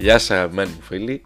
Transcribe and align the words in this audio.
Γεια 0.00 0.18
σας 0.18 0.30
αγαπημένοι 0.30 0.70
μου 0.70 0.80
φίλοι. 0.82 1.22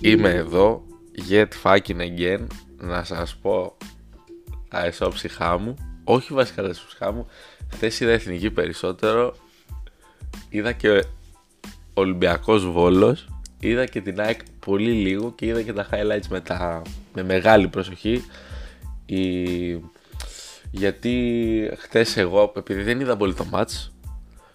Είμαι 0.00 0.28
εδώ 0.28 0.82
Yet 1.30 1.48
fucking 1.62 1.98
again 1.98 2.46
Να 2.76 3.04
σας 3.04 3.36
πω 3.36 3.76
Τα 4.68 4.84
εσώψυχά 4.84 5.58
μου. 5.58 5.74
Όχι 6.04 6.32
βασικά 6.32 6.62
τα 6.62 6.68
εσώψυχά 6.68 7.12
μου. 7.12 7.26
Χθες 7.72 8.00
είδα 8.00 8.12
εθνική 8.12 8.50
περισσότερο. 8.50 9.34
Είδα 10.48 10.72
και 10.72 11.04
Ολυμπιακός 11.94 12.70
Βόλος. 12.70 13.28
Είδα 13.60 13.86
και 13.86 14.00
την 14.00 14.20
ΑΕΚ 14.20 14.40
πολύ 14.58 14.92
λίγο 14.92 15.32
Και 15.32 15.46
είδα 15.46 15.62
και 15.62 15.72
τα 15.72 15.88
highlights 15.92 16.26
με, 16.28 16.40
τα... 16.40 16.82
με 17.14 17.22
μεγάλη 17.22 17.68
προσοχή. 17.68 18.24
Η... 19.06 19.22
Γιατί 20.70 21.70
χτες 21.78 22.16
εγώ 22.16 22.52
Επειδή 22.56 22.82
δεν 22.82 23.00
είδα 23.00 23.16
πολύ 23.16 23.34
το 23.34 23.46
match 23.52 23.91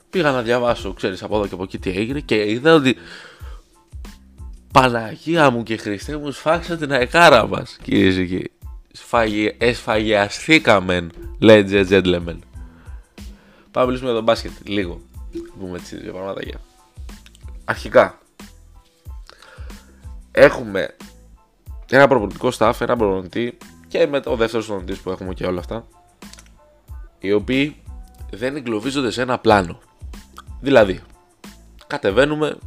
Πήγα 0.09 0.31
να 0.31 0.41
διαβάσω, 0.41 0.93
ξέρεις, 0.93 1.23
από 1.23 1.35
εδώ 1.35 1.47
και 1.47 1.53
από 1.53 1.63
εκεί 1.63 1.79
τι 1.79 1.89
έγινε 1.89 2.19
και 2.19 2.49
είδα 2.49 2.73
ότι 2.73 2.95
Παναγία 4.71 5.49
μου 5.49 5.63
και 5.63 5.77
Χριστέ 5.77 6.17
μου 6.17 6.31
σφάξα 6.31 6.77
την 6.77 6.91
αεκάρα 6.91 7.47
μας, 7.47 7.77
κυρίες 7.81 8.15
και 8.15 8.25
κύριοι. 8.25 8.51
Σφαγε... 8.91 9.55
Εσφαγιαστήκαμε, 9.57 11.07
ladies 11.41 11.71
and 11.71 11.89
gentlemen. 11.89 12.37
Πάμε 13.71 13.85
να 13.85 13.85
μιλήσουμε 13.85 14.09
για 14.09 14.15
τον 14.15 14.23
μπάσκετ, 14.23 14.51
λίγο. 14.63 15.01
Πούμε 15.59 15.77
έτσι 15.77 15.97
δύο 15.97 16.13
πράγματα 16.13 16.41
για. 16.43 16.61
Αρχικά, 17.65 18.19
έχουμε 20.31 20.95
ένα 21.89 22.07
προπονητικό 22.07 22.51
staff, 22.57 22.73
ένα 22.79 22.95
προπονητή 22.95 23.57
και 23.87 24.07
με 24.07 24.19
το 24.19 24.35
δεύτερο 24.35 24.63
προπονητή 24.63 24.99
που 25.03 25.09
έχουμε 25.09 25.33
και 25.33 25.45
όλα 25.45 25.59
αυτά, 25.59 25.85
οι 27.19 27.31
οποίοι 27.31 27.75
δεν 28.31 28.55
εγκλωβίζονται 28.55 29.11
σε 29.11 29.21
ένα 29.21 29.39
πλάνο. 29.39 29.79
Δηλαδή, 30.59 31.01
κατεβαίνουμε 31.87 32.57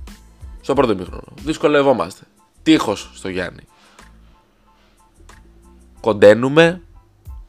στο 0.60 0.74
πρώτο 0.74 0.92
ημίχρονο. 0.92 1.32
Δυσκολευόμαστε. 1.44 2.24
Τείχος 2.62 3.10
στο 3.14 3.28
Γιάννη. 3.28 3.62
Κοντένουμε, 6.00 6.82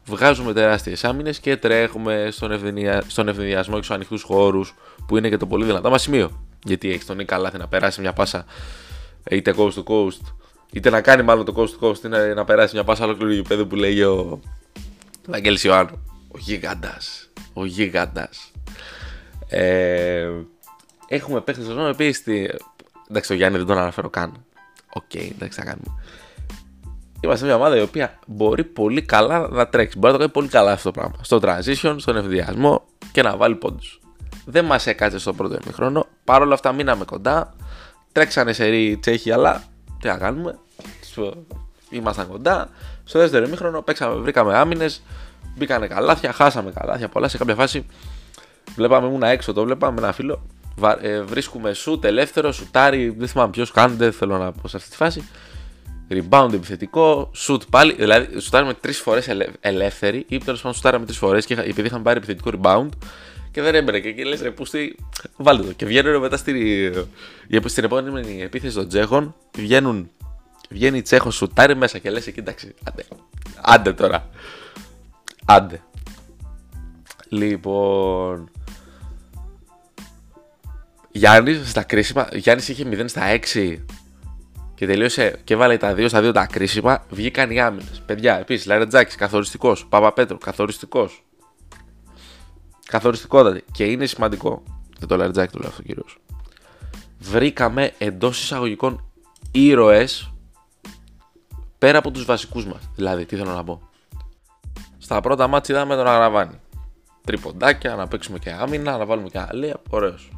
βγάζουμε 0.06 0.54
τεράστιες 0.54 1.04
άμυνες 1.04 1.40
και 1.40 1.58
τρέχουμε 1.58 2.30
στον, 2.32 2.52
ευνηδια... 2.52 3.04
στον 3.08 3.28
ευνηδιασμό 3.28 3.76
και 3.76 3.84
στους 3.84 3.96
ανοιχτούς 3.96 4.24
χώρους 4.24 4.74
που 5.08 5.18
είναι 5.18 5.30
και 5.30 5.38
το 5.38 5.48
πολύ 5.48 5.66
δυνατό 5.66 5.90
μας 5.90 6.02
σημείο. 6.02 6.46
Γιατί 6.64 6.90
έχεις 6.90 7.06
τον 7.06 7.18
Νίκα 7.18 7.38
Λάθη 7.38 7.58
να 7.58 7.68
περάσει 7.68 8.02
μια 8.02 8.14
πάσα 8.14 8.46
είτε 9.30 9.56
coast 9.58 9.74
to 9.74 9.84
coast, 9.84 10.34
είτε 10.72 10.90
να 10.90 11.02
κάνει 11.02 11.24
μάλλον 11.24 11.46
το 11.46 11.54
coast 11.58 11.86
to 11.86 11.88
coast, 11.88 11.98
είτε 11.98 12.34
να 12.34 12.46
περάσει 12.46 12.74
μια 12.74 12.84
πάσα 12.84 13.04
ολόκληρη 13.04 13.36
γηπέδου 13.36 13.68
που 13.68 13.76
λέγει 13.76 14.04
ο 14.04 14.40
Βαγγέλης 15.28 15.64
Ιωάννου. 15.64 16.04
Ο 16.28 16.38
γίγαντα. 16.38 16.98
Ο 17.54 17.66
γίγαντα. 17.66 18.30
Ε, 19.52 20.30
έχουμε 21.08 21.42
παίχτες 21.42 21.64
στον 21.64 21.78
οποίο 21.78 21.88
επίση. 21.88 22.50
Εντάξει, 23.10 23.30
το 23.30 23.34
Γιάννη 23.36 23.58
δεν 23.58 23.68
τον 23.68 23.78
αναφέρω 23.78 24.10
καν. 24.10 24.46
OK, 24.94 25.04
okay, 25.14 25.32
εντάξει, 25.32 25.60
θα 25.60 25.66
κάνουμε. 25.66 26.02
Είμαστε 27.22 27.46
μια 27.46 27.56
ομάδα 27.56 27.78
η 27.78 27.82
οποία 27.82 28.20
μπορεί 28.28 28.64
πολύ 28.64 29.02
καλά 29.02 29.48
να 29.48 29.68
τρέξει. 29.68 29.98
Μπορεί 29.98 30.14
να 30.14 30.18
το 30.18 30.18
κάνει 30.18 30.32
πολύ 30.32 30.48
καλά 30.48 30.72
αυτό 30.72 30.92
το 30.92 31.00
πράγμα. 31.00 31.18
Στο 31.24 31.40
transition, 31.42 31.96
στον 31.98 32.18
αιφνιδιασμό 32.18 32.86
και 33.12 33.22
να 33.22 33.38
βάλει 33.38 33.56
πόντους. 33.56 34.00
Δεν 34.46 34.66
μας 34.66 34.88
έκατσε 34.88 35.20
στο 35.20 35.34
πρώτο 35.34 35.58
ημίχρονο. 35.64 36.06
Παρ' 36.24 36.42
όλα 36.42 36.54
αυτά 36.54 36.72
μείναμε 36.72 37.06
κοντά. 37.06 37.54
Τρέξανε 38.12 38.54
σερί 38.54 38.66
οι 38.66 38.98
Τσέχοι, 39.02 39.32
αλλά 39.32 39.64
τι 40.00 40.08
να 40.08 40.18
κάνουμε. 40.18 40.60
Ήμασταν 41.90 42.28
κοντά. 42.28 42.70
Στο 43.04 43.20
δεύτερο 43.20 43.46
ημίχρονο 43.46 43.82
παίξαμε, 43.82 44.16
βρήκαμε 44.16 44.58
άμυνες. 44.58 45.02
Μπήκανε 45.58 45.88
καλάθια, 45.88 46.34
χάσαμε 46.34 46.72
καλάθια 46.72 47.08
πολλά. 47.08 47.28
Σε 47.28 47.38
κάποια 47.38 47.56
φάση 47.56 47.86
Βλέπαμε 48.76 49.08
ήμουν 49.08 49.24
έξω, 49.24 49.54
το 49.54 49.64
βλέπαμε 49.64 49.94
με 49.94 50.02
ένα 50.02 50.12
φίλο. 50.14 50.42
Ε, 51.02 51.22
βρίσκουμε 51.22 51.74
σουτ 51.74 52.06
ελεύθερο, 52.06 52.52
σουτάρι, 52.52 53.16
δεν 53.18 53.28
θυμάμαι 53.28 53.50
ποιος 53.50 53.72
κάνει, 53.72 53.96
δεν 53.96 54.12
θέλω 54.12 54.38
να 54.38 54.52
πω 54.52 54.68
σε 54.68 54.78
αυτή 54.78 54.90
τη 54.90 54.96
φάση. 54.96 55.24
Rebound 56.10 56.54
επιθετικό, 56.54 57.30
σουτ 57.34 57.64
πάλι. 57.70 57.94
Δηλαδή, 57.94 58.40
σουτάρουμε 58.40 58.74
τρεις 58.74 59.00
φορές 59.00 59.28
ελεύθερη 59.60 60.26
ή 60.28 60.38
τέλος 60.38 60.62
πάντων 60.62 60.76
σουτάραμε 60.76 61.06
τρεις 61.06 61.18
φορές 61.18 61.46
και 61.46 61.54
επειδή 61.54 61.88
είχαμε 61.88 62.04
πάρει 62.04 62.18
επιθετικό 62.18 62.52
rebound 62.54 62.90
και 63.52 63.62
δεν 63.62 63.76
έμπαινε. 63.76 64.00
Και 64.00 64.08
εκεί 64.08 64.24
λες 64.24 64.42
ρε, 64.42 64.52
πούστη, 64.52 64.96
βάλτε 65.36 65.64
το. 65.64 65.72
Και 65.74 65.86
βγαίνουν 65.86 66.22
μετά 66.22 66.38
στη, 66.38 66.92
στην 67.66 67.84
επόμενη 67.84 68.42
επίθεση 68.42 68.76
των 68.76 68.88
Τσέχων. 68.88 69.36
Βγαίνουν, 69.58 70.10
βγαίνει 70.70 70.98
η 70.98 71.02
Τσέχος 71.02 71.36
σουτάρει 71.36 71.76
μέσα 71.76 71.98
και 71.98 72.10
λες 72.10 72.28
εκεί 72.28 72.40
εντάξει. 72.40 72.74
Άντε, 72.84 73.04
άντε 73.62 73.94
τώρα. 73.94 74.30
Άντε. 75.46 75.82
Λοιπόν. 77.30 78.50
Γιάννης 81.12 81.70
στα 81.70 81.84
κρίσιμα. 81.84 82.28
Γιάννης 82.34 82.68
είχε 82.68 82.86
0 82.86 83.04
στα 83.08 83.22
6 83.54 83.84
και 84.76 84.86
τελείωσε 84.86 85.40
και 85.44 85.56
βάλε 85.56 85.78
τα 85.78 85.94
2 85.94 86.08
στα 86.08 86.22
2 86.22 86.34
τα 86.34 86.46
κρίσιμα. 86.46 87.06
Βγήκαν 87.10 87.52
οι 87.52 87.62
άμυνες. 87.62 88.02
Παιδιά, 88.06 88.40
επίσης 88.40 88.66
Λαρετζάκης 88.66 89.16
καθοριστικός. 89.16 89.86
Παπαπέτρο 89.86 90.38
καθοριστικός. 90.38 91.24
Καθοριστικότατη. 92.86 93.64
Και 93.72 93.84
είναι 93.84 94.06
σημαντικό. 94.06 94.64
Δεν 95.00 95.08
το 95.08 95.18
Λαρετζάκη 95.18 95.52
το 95.52 95.60
λέω 95.60 95.70
αυτό 95.70 95.82
κυρίω. 95.82 96.06
Βρήκαμε 97.20 97.92
εντός 97.98 98.42
εισαγωγικών 98.42 99.12
ήρωες 99.52 100.34
πέρα 101.78 101.98
από 101.98 102.12
τους 102.12 102.26
βασικούς 102.26 102.66
μας. 102.66 102.90
Δηλαδή, 102.96 103.26
τι 103.26 103.36
θέλω 103.36 103.52
να 103.52 103.64
πω. 103.64 103.90
Στα 104.98 105.22
πρώτα 105.22 105.48
μάτια 105.48 105.76
είδαμε 105.76 105.96
τον 105.96 106.08
Αγραβάνη 106.08 106.60
τρίποντάκια, 107.26 107.96
να 107.96 108.08
παίξουμε 108.08 108.40
και 108.40 108.52
άμυνα, 108.52 108.98
να 108.98 109.06
βάλουμε 109.06 109.30
και 109.30 109.40
αλεία. 109.40 109.82
Ωραίος. 109.90 110.32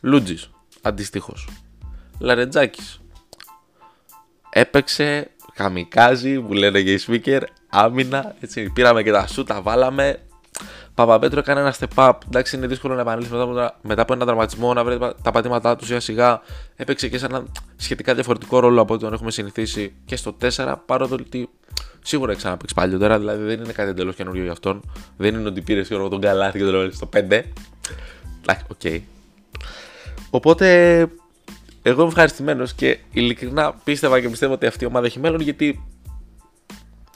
Λούτζης, 0.00 0.50
αντιστοίχως. 0.82 1.48
Λαρετζάκης. 2.18 3.00
Έπαιξε 4.50 5.30
καμικάζι 5.54 6.40
που 6.40 6.52
λένε 6.52 6.82
και 6.82 6.92
οι 6.92 7.00
speaker, 7.06 7.42
άμυνα. 7.68 8.34
Έτσι, 8.40 8.70
πήραμε 8.70 9.02
και 9.02 9.12
τα 9.12 9.26
σουτ, 9.26 9.44
τα 9.44 9.62
βάλαμε. 9.62 10.22
Παπαπέτρο 10.94 11.38
έκανε 11.38 11.60
ένα 11.60 11.74
step 11.78 12.08
up. 12.08 12.12
Εντάξει, 12.26 12.56
είναι 12.56 12.66
δύσκολο 12.66 12.94
να 12.94 13.00
επανέλθει 13.00 13.34
μετά, 13.34 13.78
μετά 13.82 14.02
από 14.02 14.12
ένα 14.12 14.24
τραυματισμό, 14.24 14.74
να 14.74 14.84
βρει 14.84 14.98
τα 14.98 15.30
πατήματά 15.32 15.76
του 15.76 15.84
σιγά 15.84 16.00
σιγά. 16.00 16.40
Έπαιξε 16.76 17.08
και 17.08 17.18
σε 17.18 17.26
ένα 17.26 17.44
σχετικά 17.76 18.14
διαφορετικό 18.14 18.58
ρόλο 18.58 18.80
από 18.80 18.94
ό,τι 18.94 19.02
τον 19.02 19.12
έχουμε 19.12 19.30
συνηθίσει 19.30 19.94
και 20.04 20.16
στο 20.16 20.36
4, 20.40 20.74
παρότι 20.86 21.48
Σίγουρα 22.02 22.30
έχει 22.30 22.40
ξαναπαίξει 22.40 22.74
παλιότερα, 22.74 23.18
δηλαδή 23.18 23.44
δεν 23.44 23.60
είναι 23.62 23.72
κάτι 23.72 23.88
εντελώς 23.88 24.14
καινούριο 24.14 24.42
για 24.42 24.52
αυτόν. 24.52 24.82
Δεν 25.16 25.34
είναι 25.34 25.48
ότι 25.48 25.60
πήρε 25.60 25.82
τον 25.82 26.20
καλάθι 26.20 26.58
και 26.58 26.64
τον 26.64 26.74
έβαλε 26.74 26.92
στο 26.92 27.08
5. 27.12 27.18
Εντάξει, 27.18 28.64
οκ. 28.68 29.02
Οπότε 30.30 30.98
εγώ 31.82 32.00
είμαι 32.00 32.08
ευχαριστημένος 32.08 32.74
και 32.74 32.98
ειλικρινά 33.12 33.74
πίστευα 33.84 34.20
και 34.20 34.28
πιστεύω 34.28 34.52
ότι 34.52 34.66
αυτή 34.66 34.84
η 34.84 34.86
ομάδα 34.86 35.06
έχει 35.06 35.18
μέλλον 35.18 35.40
γιατί 35.40 35.84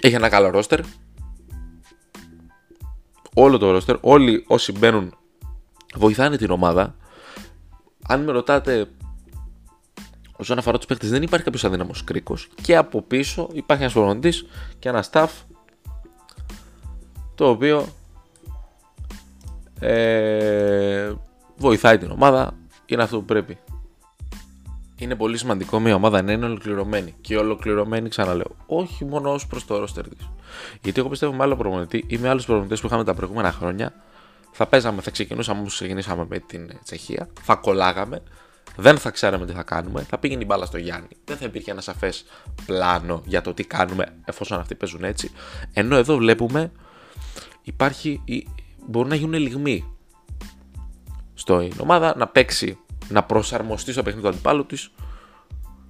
έχει 0.01 0.15
ένα 0.15 0.29
καλό 0.29 0.51
ρόστερ. 0.51 0.81
Όλο 3.35 3.59
το 3.59 3.71
ρόστερ, 3.71 3.97
όλοι 4.01 4.45
όσοι 4.47 4.73
μπαίνουν 4.73 5.15
βοηθάνε 5.95 6.37
την 6.37 6.51
ομάδα. 6.51 6.95
Αν 8.09 8.25
με 8.25 8.33
ρωτάτε 8.33 8.87
όσον 10.37 10.59
αφορά 10.59 10.77
τους 10.77 10.87
παίχτε, 10.87 11.07
δεν 11.07 11.23
υπάρχει 11.23 11.45
κάποιος 11.45 11.65
αδύναμος 11.65 12.05
κρίκος. 12.05 12.49
Και 12.63 12.77
από 12.77 13.03
πίσω 13.03 13.49
υπάρχει 13.53 13.83
ένας 13.83 13.95
προπονητής 13.95 14.47
και 14.79 14.89
ένα 14.89 15.05
staff 15.11 15.29
το 17.35 17.49
οποίο 17.49 17.87
ε, 19.81 21.13
βοηθάει 21.57 21.99
την 21.99 22.11
ομάδα. 22.11 22.57
Είναι 22.87 23.03
αυτό 23.03 23.19
που 23.19 23.25
πρέπει. 23.25 23.59
Είναι 24.97 25.15
πολύ 25.15 25.37
σημαντικό 25.39 25.81
μια 25.81 25.95
ομάδα 25.95 26.23
να 26.23 26.33
είναι 26.33 26.45
ολοκληρωμένη. 26.45 27.15
Και 27.21 27.37
ολοκληρωμένη, 27.37 28.09
ξαναλέω, 28.09 28.57
όχι 28.67 29.05
μόνο 29.05 29.33
ως 29.33 29.47
προς 29.47 29.65
το 29.65 29.79
ρόστερ 29.79 30.09
της. 30.09 30.31
Γιατί 30.83 31.01
εγώ 31.01 31.09
πιστεύω 31.09 31.33
με 31.33 31.43
άλλο 31.43 31.57
προπονητή 31.57 32.05
ή 32.07 32.19
με 32.19 32.29
άλλους 32.29 32.45
προπονητές 32.45 32.81
που 32.81 32.87
είχαμε 32.87 33.05
τα 33.05 33.15
προηγούμενα 33.15 33.53
χρόνια, 33.53 33.95
θα 34.53 34.67
παίζαμε, 34.67 35.01
θα 35.01 35.11
ξεκινούσαμε 35.11 35.61
όπως 35.61 35.75
ξεκινήσαμε 35.75 36.27
με 36.29 36.39
την 36.39 36.71
Τσεχία, 36.85 37.29
θα 37.41 37.55
κολλάγαμε, 37.55 38.23
δεν 38.77 38.99
θα 38.99 39.11
ξέραμε 39.11 39.47
τι 39.47 39.53
θα 39.53 39.63
κάνουμε, 39.63 40.03
θα 40.03 40.19
πήγαινε 40.19 40.43
η 40.43 40.47
μπάλα 40.49 40.67
στο 40.67 40.79
Γιάννη. 40.79 41.09
Δεν 41.25 41.37
θα 41.37 41.45
υπήρχε 41.45 41.71
ένα 41.71 41.81
σαφές 41.81 42.25
πλάνο 42.67 43.23
για 43.27 43.41
το 43.41 43.55
τι 43.55 43.65
κάνουμε 43.65 44.07
εφόσον 44.25 44.59
αυτοί 44.59 44.75
παίζουν 44.75 45.05
έτσι. 45.05 45.31
Ενώ 45.73 45.97
εδώ 45.97 46.17
βλέπουμε 46.17 46.73
υπάρχει, 47.63 48.23
μπορούν 48.87 49.09
να 49.09 49.15
γίνουν 49.15 49.41
λιγμοί 49.41 49.95
στην 51.35 51.73
ομάδα, 51.79 52.15
να 52.17 52.27
παίξει, 52.27 52.79
να 53.09 53.23
προσαρμοστεί 53.23 53.93
στο 53.93 54.03
παιχνίδι 54.03 54.27
του 54.27 54.33
αντιπάλου 54.33 54.67
της 54.67 54.91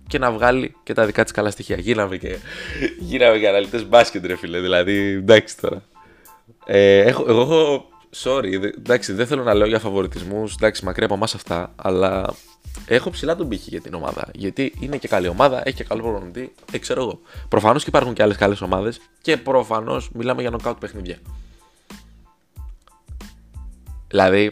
και 0.07 0.19
να 0.19 0.33
βγάλει 0.33 0.75
και 0.83 0.93
τα 0.93 1.07
δικά 1.07 1.23
της 1.23 1.33
καλά 1.33 1.51
στοιχεία. 1.51 1.77
Γίναμε 1.77 2.17
και, 2.17 2.37
γίναμε 2.99 3.39
και 3.39 3.49
αναλυτές 3.49 3.89
μπάσκετ, 3.89 4.27
ρε 4.27 4.37
φίλε. 4.37 4.61
Δηλαδή, 4.61 4.97
εντάξει 4.97 5.61
τώρα. 5.61 5.83
Ε, 6.67 6.99
έχω, 6.99 7.25
εγώ 7.29 7.41
έχω. 7.41 7.89
Sorry, 8.23 8.63
εντάξει, 8.77 9.13
δεν 9.13 9.27
θέλω 9.27 9.43
να 9.43 9.55
λέω 9.55 9.67
για 9.67 9.79
φαβορητισμούς. 9.79 10.55
Εντάξει, 10.55 10.85
μακριά 10.85 11.07
από 11.07 11.15
εμάς 11.15 11.35
αυτά, 11.35 11.73
αλλά 11.77 12.35
Έχω 12.87 13.11
ψηλά 13.11 13.37
τον 13.37 13.49
πύχη 13.49 13.71
για 13.71 13.81
την 13.81 13.95
ομάδα. 13.95 14.29
Γιατί 14.35 14.75
είναι 14.81 14.97
και 14.97 15.09
καλή 15.09 15.29
ομάδα, 15.29 15.63
έχει 15.65 15.77
και 15.77 15.85
καλό 15.85 16.03
προπονητή. 16.03 16.55
Ε, 16.73 16.79
ξέρω 16.79 17.03
εγώ. 17.03 17.21
Προφανώς 17.49 17.83
και 17.83 17.89
υπάρχουν 17.89 18.15
και 18.15 18.23
άλλες 18.23 18.37
καλές 18.37 18.61
ομάδες 18.61 19.01
και 19.23 19.37
προφανώς 19.37 20.11
μιλάμε 20.13 20.41
για 20.41 20.51
νοκάουτ 20.51 20.79
παιχνίδια. 20.79 21.19
Δηλαδή, 24.09 24.51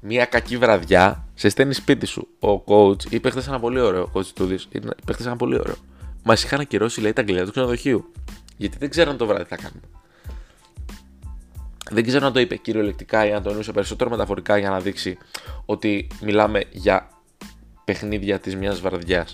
μια 0.00 0.24
κακή 0.24 0.56
βραδιά 0.56 1.27
σε 1.38 1.48
στέλνει 1.48 1.72
σπίτι 1.72 2.06
σου 2.06 2.28
ο 2.40 2.62
coach, 2.66 3.12
είπε 3.12 3.30
χθες 3.30 3.46
ένα 3.48 3.60
πολύ 3.60 3.80
ωραίο 3.80 4.10
coach 4.14 4.26
του 4.26 4.44
Δη. 4.44 4.58
Είπε 4.70 5.12
χθες 5.12 5.26
ένα 5.26 5.36
πολύ 5.36 5.58
ωραίο. 5.58 5.74
Μα 6.22 6.32
είχαν 6.32 6.60
ακυρώσει, 6.60 7.00
λέει, 7.00 7.12
τα 7.12 7.20
αγγλικά 7.20 7.44
του 7.44 7.50
ξενοδοχείου. 7.50 8.12
Γιατί 8.56 8.78
δεν 8.78 8.90
ξέραν 8.90 9.16
το 9.16 9.26
βράδυ 9.26 9.42
τι 9.42 9.48
θα 9.48 9.56
κάνουμε. 9.56 9.80
Δεν 11.90 12.06
ξέρω 12.06 12.26
αν 12.26 12.32
το 12.32 12.40
είπε 12.40 12.56
κυριολεκτικά 12.56 13.26
ή 13.26 13.32
αν 13.32 13.42
το 13.42 13.48
εννοούσε 13.48 13.72
περισσότερο 13.72 14.10
μεταφορικά 14.10 14.58
για 14.58 14.70
να 14.70 14.80
δείξει 14.80 15.18
ότι 15.64 16.06
μιλάμε 16.22 16.64
για 16.70 17.08
παιχνίδια 17.84 18.38
της 18.38 18.56
μιας 18.56 18.80
βαρδιά. 18.80 19.26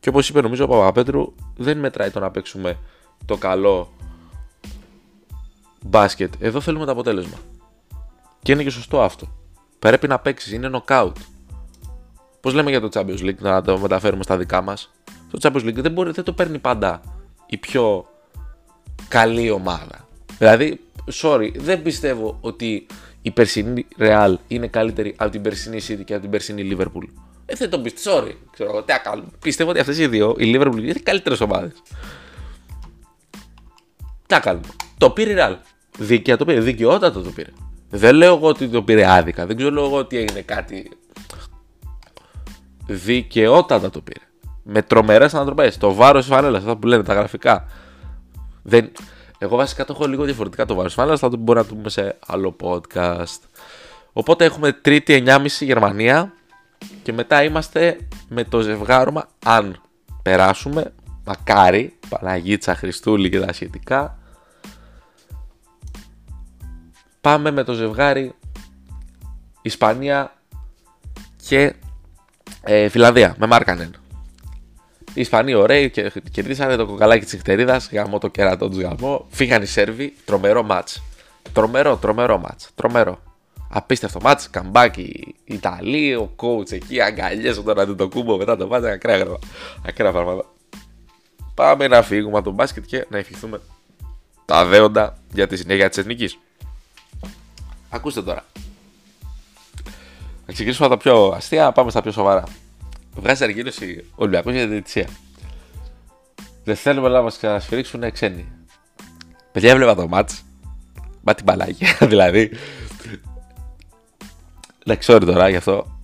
Και 0.00 0.08
όπως 0.08 0.28
είπε, 0.28 0.40
νομίζω 0.40 0.64
ο 0.64 0.68
Παπαπέτρου, 0.68 1.34
δεν 1.56 1.78
μετράει 1.78 2.10
το 2.10 2.20
να 2.20 2.30
παίξουμε 2.30 2.78
το 3.24 3.36
καλό 3.36 3.92
μπάσκετ. 5.82 6.34
Εδώ 6.38 6.60
θέλουμε 6.60 6.84
το 6.84 6.90
αποτέλεσμα. 6.90 7.38
Και 8.42 8.52
είναι 8.52 8.62
και 8.62 8.70
σωστό 8.70 9.02
αυτό. 9.02 9.28
Πρέπει 9.78 10.08
να 10.08 10.18
παίξεις, 10.18 10.52
είναι 10.52 10.70
knockout. 10.72 11.12
Πώς 12.40 12.54
λέμε 12.54 12.70
για 12.70 12.80
το 12.80 12.88
Champions 12.92 13.20
League, 13.20 13.38
να 13.38 13.62
το 13.62 13.78
μεταφέρουμε 13.78 14.22
στα 14.22 14.36
δικά 14.36 14.62
μας. 14.62 14.90
Το 15.30 15.38
Champions 15.42 15.64
League 15.64 15.74
δεν, 15.74 15.92
μπορεί, 15.92 16.10
δεν 16.10 16.24
το 16.24 16.32
παίρνει 16.32 16.58
πάντα 16.58 17.00
η 17.46 17.56
πιο 17.56 18.06
καλή 19.08 19.50
ομάδα. 19.50 20.08
Δηλαδή, 20.38 20.80
sorry, 21.22 21.50
δεν 21.56 21.82
πιστεύω 21.82 22.38
ότι 22.40 22.86
η 23.22 23.30
περσινή 23.30 23.86
Real 23.98 24.34
είναι 24.48 24.66
καλύτερη 24.66 25.14
από 25.18 25.30
την 25.30 25.42
περσινή 25.42 25.80
City 25.88 26.04
και 26.04 26.12
από 26.12 26.22
την 26.22 26.30
περσινή 26.30 26.76
Liverpool. 26.76 27.08
Ε, 27.46 27.54
δεν 27.54 27.70
το 27.70 27.78
πιστεύω. 27.78 28.16
Sorry, 28.18 28.32
ξέρω 28.50 28.70
εγώ, 28.70 28.82
τι 28.82 28.92
να 28.92 28.98
κάνουμε. 28.98 29.28
Πιστεύω 29.40 29.70
ότι 29.70 29.78
αυτές 29.78 29.98
οι 29.98 30.06
δύο, 30.06 30.34
η 30.38 30.52
Liverpool, 30.54 30.78
είναι 30.78 30.92
καλύτερες 30.92 31.40
ομάδες. 31.40 31.72
Τι 34.26 34.34
να 34.34 34.40
κάνουμε. 34.40 34.66
Το 34.98 35.10
πήρε 35.10 35.32
η 35.32 35.34
Real. 35.38 35.56
Δίκαια 35.98 36.36
το 36.36 36.44
πήρε. 36.44 36.60
Δικαιότατο 36.60 37.22
το 37.22 37.30
πήρε. 37.30 37.50
Δεν 37.90 38.14
λέω 38.14 38.34
εγώ 38.34 38.48
ότι 38.48 38.68
το 38.68 38.82
πήρε 38.82 39.10
άδικα. 39.10 39.46
Δεν 39.46 39.56
ξέρω 39.56 39.84
εγώ 39.84 39.96
ότι 39.96 40.16
έγινε 40.16 40.40
κάτι. 40.40 40.90
Δικαιότατα 42.86 43.90
το 43.90 44.00
πήρε. 44.00 44.24
Με 44.62 44.82
τρομερές 44.82 45.34
ανατροπές. 45.34 45.76
Το 45.76 45.94
βάρος 45.94 46.24
της 46.26 46.34
φανέλας, 46.34 46.62
αυτά 46.62 46.76
που 46.76 46.86
λένε 46.86 47.02
τα 47.02 47.14
γραφικά. 47.14 47.66
Δεν... 48.62 48.92
Εγώ 49.38 49.56
βασικά 49.56 49.84
το 49.84 49.92
έχω 49.96 50.06
λίγο 50.06 50.24
διαφορετικά 50.24 50.64
το 50.64 50.74
βάρος 50.74 50.92
της 50.92 51.00
φανέλας, 51.00 51.20
θα 51.20 51.28
το 51.28 51.36
μπορούμε 51.36 51.64
να 51.64 51.70
το 51.70 51.74
πούμε 51.74 51.88
σε 51.88 52.18
άλλο 52.26 52.56
podcast. 52.60 53.38
Οπότε 54.12 54.44
έχουμε 54.44 54.72
τρίτη 54.72 55.22
9.30 55.26 55.46
Γερμανία 55.60 56.32
και 57.02 57.12
μετά 57.12 57.42
είμαστε 57.42 57.98
με 58.28 58.44
το 58.44 58.60
ζευγάρωμα 58.60 59.28
αν 59.44 59.80
περάσουμε, 60.22 60.92
μακάρι, 61.24 61.98
Παναγίτσα, 62.08 62.74
Χριστούλη 62.74 63.30
και 63.30 63.40
τα 63.40 63.52
σχετικά, 63.52 64.17
πάμε 67.28 67.50
με 67.50 67.64
το 67.64 67.72
ζευγάρι 67.72 68.34
Ισπανία 69.62 70.32
και 71.46 71.74
ε, 72.62 72.88
Φιλανδία 72.88 73.34
με 73.38 73.46
Μάρκανεν. 73.46 73.96
Οι 75.14 75.20
Ισπανοί 75.20 75.54
ωραίοι 75.54 75.90
και 75.90 76.12
κερδίσανε 76.30 76.76
το 76.76 76.86
κοκαλάκι 76.86 77.24
της 77.24 77.34
Εχτερίδα. 77.34 77.80
Γαμώ 77.92 78.18
το 78.18 78.28
κέρατό 78.28 78.68
τους 78.68 78.80
γαμώ. 78.80 79.26
Φύγαν 79.28 79.62
οι 79.62 79.66
Σέρβοι. 79.66 80.14
Τρομερό 80.24 80.62
μάτς. 80.62 81.02
Τρομερό, 81.52 81.96
τρομερό 81.96 82.38
μάτς. 82.38 82.70
Τρομερό. 82.74 83.18
Απίστευτο 83.70 84.20
μάτς. 84.22 84.50
Καμπάκι 84.50 85.34
Ιταλοί. 85.44 86.14
Ο 86.14 86.34
coach 86.36 86.72
εκεί. 86.72 87.00
Αγκαλιέ 87.00 87.54
όταν 87.64 87.96
το 87.96 88.08
κούμπο 88.08 88.36
μετά 88.36 88.56
το 88.56 88.66
μάτς. 88.66 88.86
Ακραία, 88.86 89.26
ακραία 89.86 90.12
πράγματα. 90.12 90.44
Πάμε 91.54 91.88
να 91.88 92.02
φύγουμε 92.02 92.36
από 92.36 92.44
τον 92.44 92.54
μπάσκετ 92.54 92.84
και 92.86 93.06
να 93.10 93.18
ευχηθούμε 93.18 93.60
τα 94.44 94.64
δέοντα 94.64 95.18
για 95.32 95.46
τη 95.46 95.56
συνέχεια 95.56 95.88
της 95.88 95.98
εθνικής. 95.98 96.38
Ακούστε 97.90 98.22
τώρα. 98.22 98.44
Να 100.46 100.52
ξεκινήσουμε 100.52 100.86
από 100.86 100.96
τα 100.96 101.02
πιο 101.02 101.26
αστεία, 101.28 101.72
πάμε 101.72 101.90
στα 101.90 102.02
πιο 102.02 102.12
σοβαρά. 102.12 102.44
Βγάζει 103.14 103.44
ανακοίνωση 103.44 104.04
ο 104.10 104.14
Ολυμπιακός 104.16 104.52
για 104.52 104.62
την 104.62 104.70
διαιτησία. 104.70 105.08
Δεν 106.64 106.76
θέλουμε 106.76 107.08
να 107.08 107.22
μας 107.22 107.36
ξανασφυρίξουν 107.36 108.12
ξένοι. 108.12 108.52
Παιδιά, 109.52 109.70
έβλεπα 109.70 109.94
το 109.94 110.08
μάτς. 110.08 110.42
Μα 111.22 111.34
την 111.34 111.44
παλάκια, 111.44 111.96
δηλαδή. 112.08 112.50
Δεν 114.84 114.98
ξέρω 114.98 115.18
τώρα 115.18 115.48
γι' 115.48 115.56
αυτό 115.56 115.98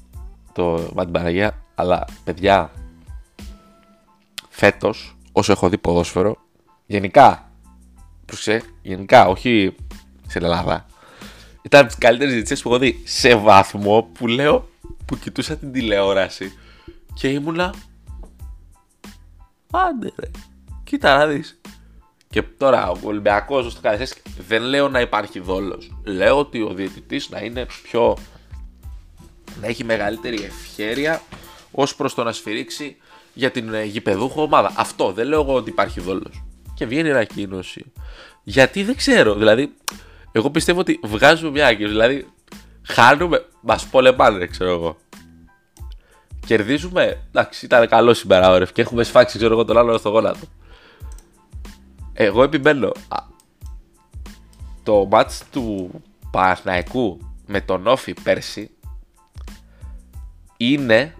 το 0.52 0.90
μα 0.94 1.04
την 1.04 1.12
παλάκια, 1.12 1.58
αλλά 1.74 2.04
παιδιά, 2.24 2.70
φέτος, 4.48 5.16
όσο 5.32 5.52
έχω 5.52 5.68
δει 5.68 5.78
ποδόσφαιρο, 5.78 6.36
γενικά, 6.86 7.50
προσέ, 8.26 8.62
γενικά, 8.82 9.28
όχι 9.28 9.74
στην 10.26 10.44
Ελλάδα, 10.44 10.86
ήταν 11.64 11.80
από 11.80 11.88
τις 11.88 11.98
καλύτερες 11.98 12.32
διαιτησίε 12.32 12.56
που 12.62 12.68
έχω 12.68 12.78
δει 12.78 13.02
σε 13.04 13.34
βαθμό 13.34 14.10
που 14.12 14.26
λέω 14.26 14.68
που 15.04 15.18
κοιτούσα 15.18 15.56
την 15.56 15.72
τηλεόραση 15.72 16.58
και 17.14 17.28
ήμουνα. 17.28 17.74
Άντε 19.70 20.12
ρε. 20.16 20.30
Κοίτα 20.84 21.16
να 21.16 21.26
δεις. 21.26 21.60
Και 22.30 22.42
τώρα 22.42 22.90
ο 22.90 22.98
Ολυμπιακός 23.02 23.66
ως 23.66 23.80
το 23.80 23.96
δεν 24.46 24.62
λέω 24.62 24.88
να 24.88 25.00
υπάρχει 25.00 25.40
δόλος. 25.40 25.96
Λέω 26.04 26.38
ότι 26.38 26.62
ο 26.62 26.74
διαιτητής 26.74 27.30
να 27.30 27.40
είναι 27.40 27.66
πιο. 27.82 28.16
να 29.60 29.66
έχει 29.66 29.84
μεγαλύτερη 29.84 30.42
ευχέρεια 30.42 31.22
ως 31.70 31.94
προς 31.94 32.14
το 32.14 32.24
να 32.24 32.32
σφυρίξει 32.32 32.96
για 33.34 33.50
την 33.50 33.74
ε, 33.74 33.84
γηπεδούχο 33.84 34.42
ομάδα. 34.42 34.72
Αυτό 34.76 35.12
δεν 35.12 35.26
λέω 35.26 35.40
εγώ 35.40 35.54
ότι 35.54 35.70
υπάρχει 35.70 36.00
δόλος. 36.00 36.44
Και 36.74 36.86
βγαίνει 36.86 37.08
η 37.08 37.12
ανακοίνωση. 37.12 37.92
Γιατί 38.42 38.82
δεν 38.82 38.96
ξέρω. 38.96 39.34
Δηλαδή, 39.34 39.74
εγώ 40.36 40.50
πιστεύω 40.50 40.80
ότι 40.80 41.00
βγάζουμε 41.02 41.50
μια 41.50 41.66
άκρη. 41.66 41.86
Δηλαδή, 41.86 42.26
χάνουμε. 42.82 43.44
Μας 43.60 43.86
πολεμάνε, 43.86 44.46
ξέρω 44.46 44.70
εγώ. 44.70 44.96
Κερδίζουμε. 46.46 47.22
Εντάξει, 47.28 47.64
ήταν 47.64 47.88
καλό 47.88 48.14
σήμερα 48.14 48.50
όρευ 48.50 48.72
και 48.72 48.80
έχουμε 48.80 49.02
σφάξει, 49.02 49.36
ξέρω 49.36 49.52
εγώ, 49.52 49.64
τον 49.64 49.78
άλλο 49.78 49.98
στο 49.98 50.08
γόνατο. 50.08 50.46
Εγώ 52.12 52.42
επιμένω. 52.42 52.92
Το 54.82 55.06
μάτς 55.10 55.42
του 55.50 55.90
Παναθηναϊκού 56.30 57.18
με 57.46 57.60
τον 57.60 57.86
Όφη 57.86 58.14
πέρσι 58.22 58.70
είναι 60.56 61.14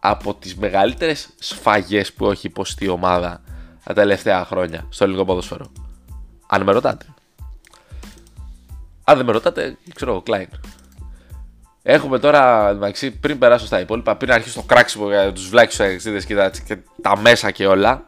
από 0.00 0.34
τις 0.34 0.56
μεγαλύτερες 0.56 1.28
σφαγές 1.38 2.12
που 2.12 2.30
έχει 2.30 2.46
υποστεί 2.46 2.84
η 2.84 2.88
ομάδα 2.88 3.42
τα 3.84 3.94
τελευταία 3.94 4.44
χρόνια 4.44 4.86
στο 4.88 5.04
ελληνικό 5.04 5.24
ποδοσφαίρο. 5.24 5.72
Αν 6.46 6.62
με 6.62 6.72
ρωτάτε. 6.72 7.06
Αν 9.08 9.16
δεν 9.16 9.26
με 9.26 9.32
ρωτάτε, 9.32 9.76
ξέρω 9.94 10.12
εγώ, 10.12 10.22
Klein. 10.26 10.58
Έχουμε 11.82 12.18
τώρα, 12.18 12.68
εντάξει, 12.68 13.10
πριν 13.10 13.38
περάσω 13.38 13.66
στα 13.66 13.80
υπόλοιπα, 13.80 14.16
πριν 14.16 14.32
αρχίσω 14.32 14.60
το 14.60 14.66
κράξιμο 14.66 15.08
για 15.08 15.32
τους 15.32 15.48
βλάκιου 15.48 15.84
αξίδε 15.84 16.20
και, 16.20 16.34
τα, 16.34 16.50
και 16.66 16.78
τα 17.02 17.18
μέσα 17.18 17.50
και 17.50 17.66
όλα. 17.66 18.06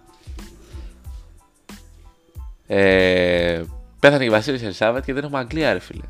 Ε, 2.67 3.63
πέθανε 4.01 4.25
η 4.25 4.31
Βασίλη 4.31 4.61
Ελισάβετ 4.63 5.05
και 5.05 5.13
δεν 5.13 5.25
έχουμε 5.25 5.39
Αγγλία, 5.39 5.73
ρε 5.73 5.79
φίλε. 5.79 6.05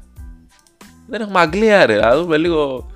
Δεν 1.06 1.20
έχουμε 1.20 1.40
Αγγλία, 1.40 1.86
ρε. 1.86 1.96
Να 2.00 2.16
δούμε 2.16 2.36
λίγο. 2.36 2.90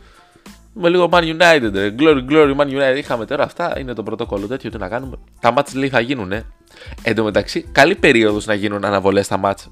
Με 0.72 0.88
λίγο 0.88 1.08
Man 1.12 1.22
United, 1.22 1.70
ρε. 1.72 1.94
Glory, 1.98 2.24
glory, 2.30 2.56
Man 2.56 2.66
United. 2.66 2.96
Είχαμε 2.96 3.26
τώρα 3.26 3.44
αυτά. 3.44 3.78
Είναι 3.78 3.92
το 3.92 4.02
πρωτόκολλο 4.02 4.46
τέτοιο. 4.46 4.70
Τι 4.70 4.78
να 4.78 4.88
κάνουμε. 4.88 5.16
Τα 5.40 5.52
μάτς 5.52 5.74
λέει 5.74 5.88
θα 5.88 6.00
γίνουν, 6.00 6.32
ε. 6.32 6.44
Εν 7.02 7.14
τω 7.14 7.24
μεταξύ, 7.24 7.62
καλή 7.72 7.94
περίοδος 7.94 8.46
να 8.46 8.54
γίνουν 8.54 8.84
αναβολές 8.84 9.26
στα 9.26 9.36
μάτς 9.36 9.70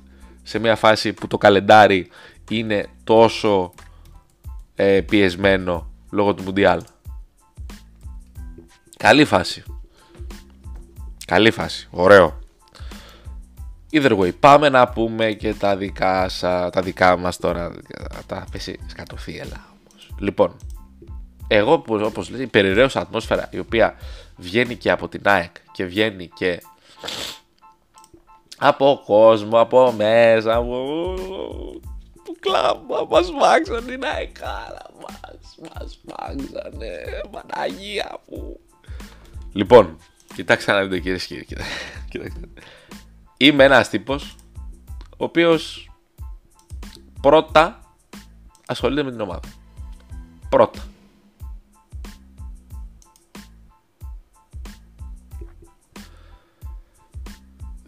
σε 0.51 0.59
μια 0.59 0.77
φάση 0.77 1.13
που 1.13 1.27
το 1.27 1.39
καλεντάρι 1.39 2.09
είναι 2.51 2.87
τόσο 3.05 3.73
ε, 4.75 5.01
πιεσμένο 5.01 5.91
λόγω 6.11 6.35
του 6.35 6.43
Μουντιάλ. 6.43 6.83
Καλή 8.97 9.25
φάση. 9.25 9.63
Καλή 11.27 11.51
φάση. 11.51 11.89
Ωραίο. 11.91 12.39
Either 13.93 14.19
way, 14.19 14.31
πάμε 14.41 14.69
να 14.69 14.89
πούμε 14.89 15.33
και 15.33 15.55
τα 15.55 15.77
δικά, 15.77 16.29
σα, 16.29 16.71
τα 16.71 16.83
δικά 16.83 17.17
μας 17.17 17.37
τώρα. 17.37 17.73
Τα 18.27 18.45
πέσει 18.53 18.79
σκατοφίελα 18.87 19.67
όμως. 19.81 20.11
Λοιπόν, 20.19 20.57
εγώ 21.49 21.85
όπως 21.89 22.31
λέει 22.31 22.43
η 22.43 22.47
περιραίωσα 22.47 23.01
ατμόσφαιρα 23.01 23.49
η 23.51 23.59
οποία 23.59 23.95
βγαίνει 24.37 24.77
και 24.77 24.91
από 24.91 25.09
την 25.09 25.21
ΑΕΚ 25.25 25.53
και 25.73 25.85
βγαίνει 25.85 26.31
και 26.35 26.63
από 28.63 29.03
κόσμο, 29.07 29.61
από 29.61 29.93
μέσα, 29.93 30.57
από 30.57 31.15
του 32.25 32.37
κλάμα, 32.41 33.07
μας 33.09 33.31
βάξανε 33.31 33.81
την 33.81 34.05
αεκάρα 34.05 34.87
μας, 35.01 35.59
μας 35.61 36.01
βάξανε, 36.05 36.95
Παναγία 37.31 38.19
μου. 38.29 38.61
Λοιπόν, 39.53 39.97
κοιτάξτε 40.35 40.73
να 40.73 40.83
δείτε 40.83 40.99
κύριε 40.99 41.45
και 41.45 41.57
κοιτάξτε. 42.09 42.41
Είμαι 43.37 43.65
ένας 43.65 43.89
τύπος, 43.89 44.37
ο 45.11 45.25
οποίος 45.25 45.91
πρώτα 47.21 47.81
ασχολείται 48.67 49.03
με 49.03 49.11
την 49.11 49.21
ομάδα. 49.21 49.49
Πρώτα. 50.49 50.90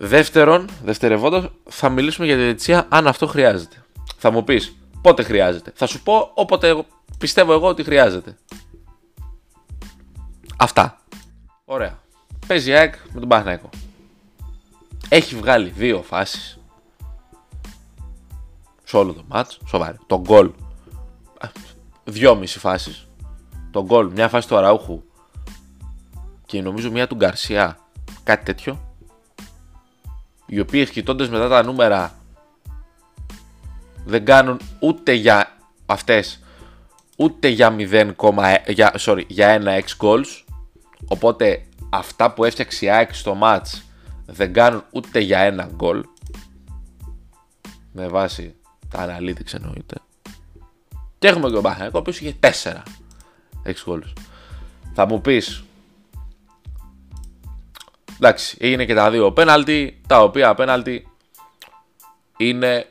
Δεύτερον, 0.05 0.69
δευτερευόντως, 0.85 1.49
θα 1.69 1.89
μιλήσουμε 1.89 2.27
για 2.27 2.37
τη 2.37 2.43
διετησία 2.43 2.87
αν 2.89 3.07
αυτό 3.07 3.27
χρειάζεται. 3.27 3.85
Θα 4.17 4.31
μου 4.31 4.45
πεις, 4.45 4.77
πότε 5.01 5.23
χρειάζεται; 5.23 5.73
Θα 5.75 5.87
σου 5.87 6.03
πω 6.03 6.31
όποτε 6.35 6.85
πιστεύω 7.19 7.53
εγώ 7.53 7.69
ότι 7.69 7.83
χρειάζεται. 7.85 8.37
Αυτά. 10.57 11.01
Ωραία. 11.65 11.99
Παίζει 12.47 12.71
η 12.71 12.75
ΑΕΚ 12.75 12.95
με 13.13 13.21
τον 13.21 13.29
Παναθηναϊκό. 13.29 13.69
Έχει 15.09 15.37
βγάλει 15.37 15.69
δύο 15.69 16.03
φάσεις 16.03 16.59
σε 18.85 18.97
όλο 18.97 19.13
το 19.13 19.23
μάτς, 19.29 19.59
σοβαρά. 19.67 19.97
Το 20.07 20.21
γκολ, 20.21 20.51
δυόμιση 22.05 22.59
φάσεις. 22.59 23.09
Το 23.71 23.85
γκολ, 23.85 24.11
μια 24.11 24.29
φάση 24.29 24.49
του 24.49 24.57
Αραούχου 24.57 25.03
και 26.47 26.63
νομίζω 26.63 26.91
μια 26.91 27.07
του 27.07 27.15
Γκαρσιά, 27.15 27.79
κάτι 28.25 28.45
τέτοιο. 28.45 28.92
Οι 30.53 30.61
οποίοι 30.61 30.91
κοιτώντα 30.91 31.29
μετά 31.29 31.49
τα 31.49 31.63
νούμερα 31.65 32.15
δεν 34.05 34.25
κάνουν 34.25 34.61
ούτε 34.79 35.13
για 35.13 35.57
αυτές 35.87 36.43
ούτε 37.17 37.49
για 37.49 37.77
0, 37.79 38.13
για, 38.67 38.95
sorry, 38.99 39.25
για 39.27 39.49
ένα 39.49 39.83
6 39.99 40.07
goals. 40.07 40.43
Οπότε 41.09 41.67
αυτά 41.91 42.33
που 42.33 42.45
έφτιαξε 42.45 42.85
η 42.85 42.91
ΑΕΚ 42.91 43.15
στο 43.15 43.39
match 43.43 43.81
δεν 44.27 44.53
κάνουν 44.53 44.85
ούτε 44.91 45.21
για 45.21 45.39
ένα 45.39 45.71
γκολ 45.75 46.05
με 47.93 48.09
βάση 48.09 48.55
τα 48.89 49.07
analytics 49.07 49.55
εννοείται. 49.55 49.97
Και 51.19 51.29
έχουμε 51.29 51.51
και 51.51 51.57
ο 51.57 51.61
Παναθηναϊκό 51.61 51.99
ο 51.99 52.01
οποίος 52.01 52.21
είχε 52.21 52.35
4 52.41 52.49
6 53.65 53.73
goals. 53.87 54.13
Θα 54.95 55.07
μου 55.07 55.21
πεις 55.21 55.65
εντάξει 58.23 58.57
έγινε 58.61 58.85
και 58.85 58.95
τα 58.95 59.11
δύο 59.11 59.33
πέναλτι 59.33 60.01
τα 60.07 60.23
οποία 60.23 60.55
πέναλτι 60.55 61.09
είναι 62.37 62.87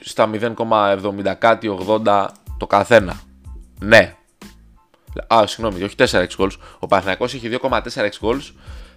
στα 0.00 0.30
0,70 0.32 1.34
κάτι 1.38 1.78
80 1.86 2.28
το 2.58 2.66
καθένα. 2.66 3.20
Ναι. 3.78 4.14
Α, 5.34 5.46
συγγνώμη, 5.46 5.82
όχι 5.82 5.94
4 5.98 6.26
goals. 6.36 6.50
Ο 6.78 6.86
Παναθηναϊκός 6.86 7.34
έχει 7.34 7.58
2,4 7.62 7.80
goals, 8.20 8.52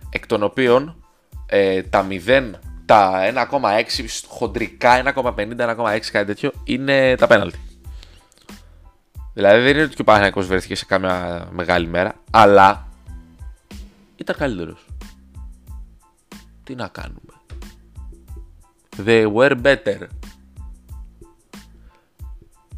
εκ 0.10 0.28
των 0.28 0.44
οποίων 0.44 1.04
ε, 1.46 1.82
τα 1.82 2.08
0, 2.10 2.52
τα 2.86 3.12
1,6 3.52 3.84
χοντρικά, 4.28 5.14
1,50, 5.16 5.34
1,6 5.36 6.00
κάτι 6.12 6.26
τέτοιο 6.26 6.52
είναι 6.64 7.16
τα 7.16 7.28
πέναλτι. 7.28 7.60
Δηλαδή 9.34 9.62
δεν 9.62 9.74
είναι 9.74 9.84
ότι 9.84 9.96
και 9.96 10.02
ο 10.02 10.04
Παναθηναϊκός 10.04 10.48
βρέθηκε 10.48 10.76
σε 10.76 10.86
κάμια 10.86 11.48
μεγάλη 11.52 11.88
μέρα, 11.88 12.14
αλλά 12.32 12.88
ήταν 14.16 14.36
καλύτερος. 14.36 14.85
Τι 16.66 16.76
να 16.76 16.88
κάνουμε; 16.88 17.34
They 19.06 19.34
were 19.34 19.62
better. 19.62 20.08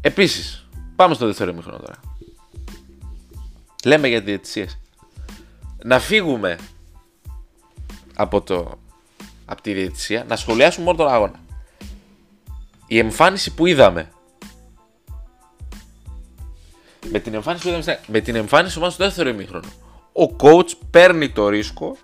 Επίσης, 0.00 0.68
πάμε 0.96 1.14
στο 1.14 1.26
δεύτερο 1.26 1.50
ημίχρονο 1.50 1.78
τώρα. 1.78 2.00
Λέμε 3.84 4.08
για 4.08 4.20
διαιτησίες. 4.20 4.78
Να 5.82 5.98
φύγουμε 5.98 6.58
από, 8.14 8.40
το, 8.40 8.78
από 9.44 9.62
τη 9.62 9.72
διαιτησία, 9.72 10.24
να 10.24 10.36
σχολιάσουμε 10.36 10.84
μόνο 10.84 10.98
τον 10.98 11.08
αγώνα. 11.08 11.40
Η 12.86 12.98
εμφάνιση 12.98 13.54
που 13.54 13.66
είδαμε 13.66 14.10
με 17.10 17.18
την 17.18 17.34
εμφάνιση 17.34 17.62
που 17.62 17.68
είδαμε 17.68 18.00
με 18.06 18.20
την 18.20 18.34
εμφάνιση 18.34 18.78
μας 18.78 18.94
στο 18.94 19.04
δεύτερο 19.04 19.28
ημίχρονο 19.28 19.68
ο 20.12 20.36
coach 20.40 20.70
παίρνει 20.90 21.30
το 21.30 21.48
ρίσκο 21.48 21.96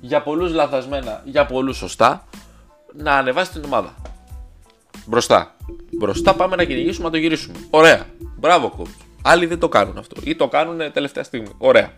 για 0.00 0.22
πολλούς 0.22 0.52
λαθασμένα, 0.52 1.22
για 1.24 1.46
πολλούς 1.46 1.76
σωστά 1.76 2.24
να 2.92 3.12
ανεβάσει 3.16 3.52
την 3.52 3.64
ομάδα 3.64 3.94
μπροστά 5.06 5.56
Μπροστά 5.98 6.34
πάμε 6.34 6.56
να 6.56 6.64
κυνηγήσουμε 6.64 7.04
να 7.04 7.10
το 7.10 7.16
γυρίσουμε. 7.16 7.58
Ωραία. 7.70 8.06
Μπράβο, 8.36 8.74
coach. 8.78 9.04
Άλλοι 9.22 9.46
δεν 9.46 9.58
το 9.58 9.68
κάνουν 9.68 9.98
αυτό. 9.98 10.20
Ή 10.24 10.36
το 10.36 10.48
κάνουν 10.48 10.92
τελευταία 10.92 11.22
στιγμή. 11.22 11.48
Ωραία. 11.58 11.92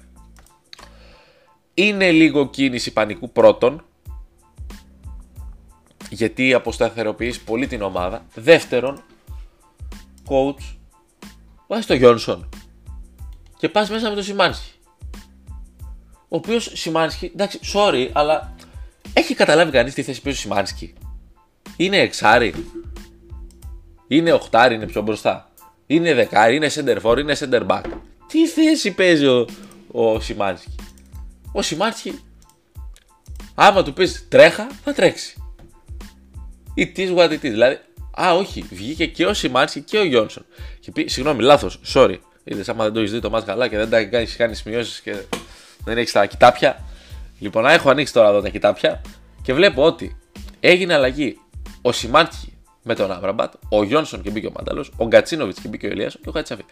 Είναι 1.75 2.11
λίγο 2.11 2.49
κίνηση 2.49 2.93
πανικού 2.93 3.31
πρώτον. 3.31 3.85
Γιατί 6.11 6.55
αποσταθεροποιείς 6.55 7.41
πολύ 7.41 7.67
την 7.67 7.83
ομάδα. 7.83 8.27
Δεύτερον, 8.35 9.03
coach, 10.29 10.77
βάζεις 11.67 11.87
το 11.87 11.95
Γιόνσον 11.95 12.49
και 13.57 13.69
πας 13.69 13.91
μέσα 13.91 14.09
με 14.09 14.15
το 14.15 14.23
Σιμάνσκι. 14.23 14.71
Ο 16.29 16.37
οποίος 16.37 16.71
Σιμάνσκι, 16.75 17.31
εντάξει, 17.35 17.59
sorry, 17.75 18.09
αλλά 18.13 18.55
έχει 19.13 19.35
καταλάβει 19.35 19.71
κανείς 19.71 19.95
τι 19.95 20.03
θέση 20.03 20.23
παίζει 20.23 20.39
ο 20.39 20.41
Σιμάνσκι. 20.43 20.95
Είναι 21.77 21.99
εξάρι. 21.99 22.55
Είναι 24.09 24.33
οχτάρι, 24.33 24.75
είναι 24.75 24.87
πιο 24.87 25.03
μπροστά. 25.03 25.51
Είναι 25.87 26.15
δεκάρι, 26.15 26.57
είναι 26.57 26.71
center 26.75 27.01
for, 27.03 27.19
είναι 27.19 27.37
center 27.39 27.67
back. 27.67 27.83
Τι 28.27 28.47
θέση 28.47 28.91
παίζει 28.91 29.27
ο, 29.27 29.47
ο 29.93 30.21
Σιμάνσκι; 30.21 30.75
Ο 31.53 31.63
Σιμάνσκι, 31.63 32.21
άμα 33.55 33.83
του 33.83 33.93
πεις 33.93 34.27
τρέχα, 34.29 34.67
θα 34.85 34.93
τρέξει. 34.93 35.43
Ή 36.75 36.87
τι 36.87 37.13
what 37.17 37.29
it 37.29 37.33
is. 37.33 37.39
Δηλαδή, 37.41 37.79
α, 38.21 38.35
όχι, 38.35 38.65
βγήκε 38.71 39.07
και 39.07 39.27
ο 39.27 39.35
Σιμάνσκι 39.35 39.81
και 39.81 39.99
ο 39.99 40.05
Γιόνσον. 40.05 40.47
Και 40.81 40.91
πει, 40.91 41.07
συγγνώμη, 41.07 41.43
λάθος, 41.43 41.81
sorry. 41.95 42.17
Είδες, 42.45 42.69
άμα 42.69 42.85
δεν 42.85 42.93
το 42.93 42.99
έχεις 42.99 43.13
δει 43.13 43.21
το 43.21 43.31
μάτ 43.31 43.47
καλά 43.47 43.69
και 43.69 43.77
δεν 43.77 44.11
τα 44.11 44.19
έχεις 44.19 44.37
κάνει 44.37 44.55
σημειώσεις 44.55 45.01
και 45.01 45.17
δεν 45.89 45.99
έχεις 45.99 46.13
τα 46.13 46.27
κοιτάπια. 46.27 46.85
Λοιπόν, 47.39 47.67
έχω 47.67 47.91
ανοίξει 47.91 48.13
τώρα 48.13 48.29
εδώ 48.29 48.41
τα 48.41 48.49
κοιτάπια 48.49 49.01
και 49.43 49.55
βλέπω 49.55 49.83
ότι 49.83 50.19
έγινε 50.61 50.95
αλλαγή. 50.95 51.39
Ο 51.83 51.93
Σιμάνσκι 51.93 52.53
με 52.83 52.95
τον 52.95 53.13
Άβραμπατ, 53.13 53.53
ο 53.69 53.83
Γιόνσον 53.83 54.23
και 54.23 54.31
μπήκε 54.31 54.47
ο 54.47 54.53
Μάνταλο, 54.57 54.87
ο 54.97 55.07
Γκατσίνοβιτς 55.07 55.61
και 55.61 55.69
μπήκε 55.69 55.87
ο 55.87 55.91
Ελίασον 55.91 56.21
και 56.23 56.29
ο 56.29 56.33
Χατσαφή. 56.33 56.65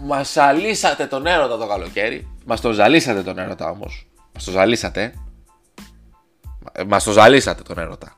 Μας 0.00 0.32
ζαλίσατε 0.32 1.06
τον 1.06 1.26
έρωτα 1.26 1.58
το 1.58 1.66
καλοκαίρι. 1.66 2.28
Μας 2.44 2.60
το 2.60 2.72
ζαλίσατε 2.72 3.22
τον 3.22 3.38
έρωτα 3.38 3.70
όμως. 3.70 4.06
Μας 4.34 4.44
το 4.44 4.50
ζαλίσατε. 4.50 5.14
Μας 6.86 7.04
το 7.04 7.12
ζαλίσατε 7.12 7.62
τον 7.62 7.78
έρωτα 7.78 8.16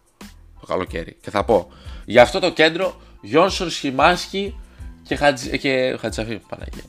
το 0.60 0.66
καλοκαίρι. 0.66 1.16
Και 1.20 1.30
θα 1.30 1.44
πω, 1.44 1.68
για 2.04 2.22
αυτό 2.22 2.38
το 2.38 2.52
κέντρο 2.52 2.96
Γιόνσον, 3.20 3.70
Σιμάνσκι 3.70 4.60
και, 5.02 5.16
Χατζ... 5.16 5.46
και 5.46 5.96
Χατσαφή. 6.00 6.40
Παναγία. 6.48 6.82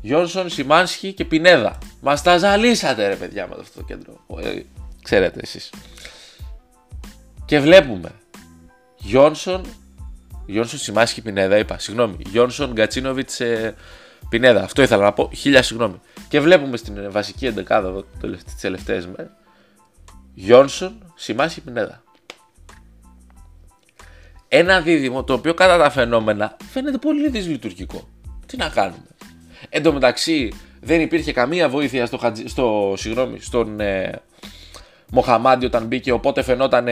Γιόνσον, 0.00 0.50
Σιμάνσκι 0.50 1.12
και 1.12 1.24
Πινέδα. 1.24 1.78
Μας 2.00 2.22
τα 2.22 2.38
ζαλίσατε 2.38 3.08
ρε 3.08 3.16
παιδιά 3.16 3.46
με 3.46 3.56
αυτό 3.60 3.80
το 3.80 3.86
κέντρο. 3.86 4.26
Ε, 4.42 4.60
ξέρετε 5.02 5.40
εσείς. 5.42 5.70
Και 7.44 7.60
βλέπουμε 7.60 8.10
Γιόνσον, 8.96 9.64
Γιόνσον 10.46 10.78
Σιμάσκι 10.78 11.22
Πινέδα, 11.22 11.58
είπα. 11.58 11.78
Συγγνώμη. 11.78 12.16
Γιόνσον 12.18 12.72
Γκατσίνοβιτ 12.72 13.40
ε, 13.40 13.74
Πινέδα. 14.28 14.62
Αυτό 14.62 14.82
ήθελα 14.82 15.02
να 15.02 15.12
πω. 15.12 15.30
Χίλια 15.34 15.62
συγγνώμη. 15.62 16.00
Και 16.28 16.40
βλέπουμε 16.40 16.76
στην 16.76 17.10
βασική 17.10 17.46
εντεκάδα 17.46 17.88
εδώ 17.88 18.04
τις 18.20 18.60
τελευταίες 18.60 19.06
μέρες. 19.06 19.32
Γιόνσον 20.34 21.12
Σιμάσκι 21.14 21.60
Πινέδα. 21.60 22.02
Ένα 24.48 24.80
δίδυμο 24.80 25.24
το 25.24 25.32
οποίο 25.32 25.54
κατά 25.54 25.78
τα 25.78 25.90
φαινόμενα 25.90 26.56
φαίνεται 26.70 26.98
πολύ 26.98 27.28
δυσλειτουργικό. 27.28 28.08
Τι 28.46 28.56
να 28.56 28.68
κάνουμε. 28.68 29.06
Εν 29.68 29.82
τω 29.82 29.92
μεταξύ 29.92 30.52
δεν 30.80 31.00
υπήρχε 31.00 31.32
καμία 31.32 31.68
βοήθεια 31.68 32.06
στο, 32.06 32.18
στο 32.44 32.94
συγγνώμη, 32.96 33.40
στον 33.40 33.80
ε, 33.80 34.20
Μοχαμάντι 35.10 35.66
όταν 35.66 35.86
μπήκε 35.86 36.12
οπότε 36.12 36.42
φαινόταν 36.42 36.88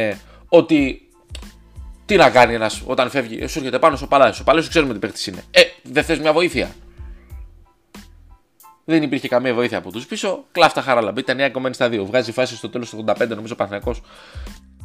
ότι 0.49 1.04
τι 2.06 2.16
να 2.16 2.30
κάνει 2.30 2.54
ένας 2.54 2.83
όταν 2.87 3.11
φεύγει, 3.11 3.47
σου 3.47 3.59
έρχεται 3.59 3.78
πάνω 3.78 3.97
στο 3.97 4.06
παλάσιο. 4.06 4.42
Ο 4.42 4.44
παλάσιο 4.44 4.71
ξέρουμε 4.71 4.92
τι 4.92 4.99
παίχτης 4.99 5.26
είναι. 5.26 5.42
Ε, 5.50 5.61
δεν 5.83 6.04
θες 6.04 6.18
μια 6.18 6.33
βοήθεια; 6.33 6.75
Δεν 8.85 9.02
υπήρχε 9.02 9.28
καμία 9.28 9.54
βοήθεια 9.54 9.78
από 9.78 9.92
τους 9.92 10.06
πίσω. 10.06 10.44
Κλάφτα 10.52 10.83
χαράλαμπ. 10.83 11.18
Ήταν 11.18 11.37
μια 11.37 11.50
κομμένη 11.50 11.75
στα 11.75 11.88
δύο. 11.88 12.04
Βγάζει 12.04 12.33
φάση 12.33 12.56
στο 12.56 12.68
τέλος 12.68 12.90
του 12.90 13.04
85, 13.06 13.28
νομίζω 13.28 13.54
Παναθυνακό. 13.54 13.94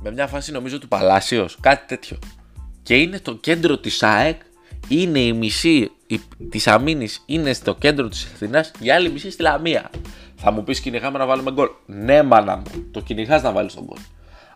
Με 0.01 0.11
μια 0.11 0.27
φάση 0.27 0.51
νομίζω 0.51 0.79
του 0.79 0.87
Παλάσιος. 0.87 1.57
Κάτι 1.61 1.87
τέτοιο. 1.87 2.19
Και 2.83 2.97
είναι 2.97 3.19
το 3.19 3.35
κέντρο 3.35 3.77
της 3.77 4.03
ΑΕΚ. 4.03 4.41
Είναι 4.87 5.19
η 5.19 5.33
μισή 5.33 5.91
της 6.49 6.67
αμήνης. 6.67 7.23
Είναι 7.25 7.53
στο 7.53 7.75
κέντρο 7.75 8.07
της 8.07 8.31
Αθηνάς. 8.33 8.71
Η 8.79 8.91
άλλη 8.91 9.11
μισή 9.11 9.31
στη 9.31 9.41
Λαμία. 9.41 9.89
Θα 10.35 10.51
μου 10.51 10.63
πεις 10.63 10.79
κυνηγάμε 10.79 11.17
να 11.17 11.25
βάλουμε 11.25 11.51
γκολ. 11.51 11.69
Ναι, 11.85 12.23
μάνα 12.23 12.55
μου. 12.55 12.85
Το 12.91 13.01
κυνηγάς 13.01 13.41
να 13.41 13.51
βάλεις 13.51 13.73
τον 13.73 13.83
γκολ 13.83 13.97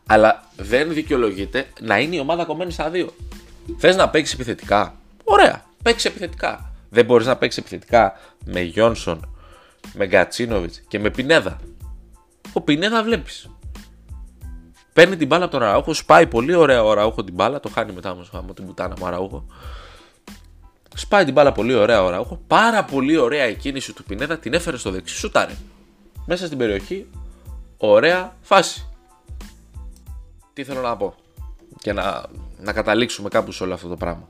αλλά 0.06 0.44
δεν 0.56 0.94
δικαιολογείται 0.94 1.68
να 1.82 2.00
είναι 2.00 2.16
η 2.16 2.20
ομάδα 2.20 2.46
κομμένη 2.46 2.72
στα 2.72 2.90
δύο. 2.90 3.14
Θες 3.78 3.96
να 3.96 4.10
παίξεις 4.10 4.34
επιθετικά; 4.34 4.96
Ωραία, 5.24 5.66
παίξεις 5.84 6.06
επιθετικά. 6.06 6.72
Δεν 6.90 7.06
μπορείς 7.06 7.28
να 7.28 7.36
παίξεις 7.36 7.60
επιθετικά 7.60 8.14
με 8.46 8.62
Γιόνσον, 8.62 9.36
με 9.94 10.08
Γκατσίνοβιτς 10.08 10.82
και 10.88 11.00
με 11.00 11.10
Πινέδα. 11.10 11.60
Ο 12.54 12.62
Πινέδα 12.62 13.04
βλέπεις. 13.04 13.50
Παίρνει 14.94 15.16
την 15.16 15.28
μπάλα 15.28 15.44
από 15.44 15.54
τον 15.54 15.64
Αραούχο, 15.64 15.94
σπάει 15.94 16.28
πολύ 16.28 16.56
ωραία 16.56 16.84
ο 16.84 16.94
Ραούχο 16.94 17.24
την 17.24 17.34
μπάλα. 17.34 17.60
Το 17.60 17.70
χάνει 17.70 17.92
μετά 17.92 18.12
όμως 18.12 18.30
από 18.34 18.54
την 18.54 18.66
πουτάνα 18.66 18.96
μου 19.00 19.06
Αραούχο. 19.06 19.46
Σπάει 20.96 21.24
την 21.24 21.34
μπάλα 21.34 21.52
πολύ 21.52 21.74
ωραία 21.74 22.04
ο 22.04 22.10
Ραούχο. 22.10 22.42
Πάρα 22.48 22.84
πολύ 22.84 23.18
ωραία 23.18 23.48
η 23.48 23.56
κίνηση 23.56 23.94
του 23.94 24.04
Πινέδα. 24.04 24.38
Την 24.38 24.54
έφερε 24.54 24.78
στο 24.78 24.92
δεξί, 24.92 25.16
σουτάρε. 25.16 25.54
Μέσα 26.26 26.46
στην 26.46 26.58
περιοχή, 26.58 27.10
ωραία 27.78 28.36
φάση 28.42 28.88
τι 30.54 30.64
θέλω 30.64 30.82
να 30.82 30.98
πω 30.98 31.16
και 31.78 31.94
να, 31.94 32.26
να 32.60 32.74
καταλήξουμε 32.74 33.30
κάπου 33.30 33.52
σε 33.52 33.64
όλο 33.64 33.74
αυτό 33.74 33.88
το 33.88 33.96
πράγμα. 33.96 34.26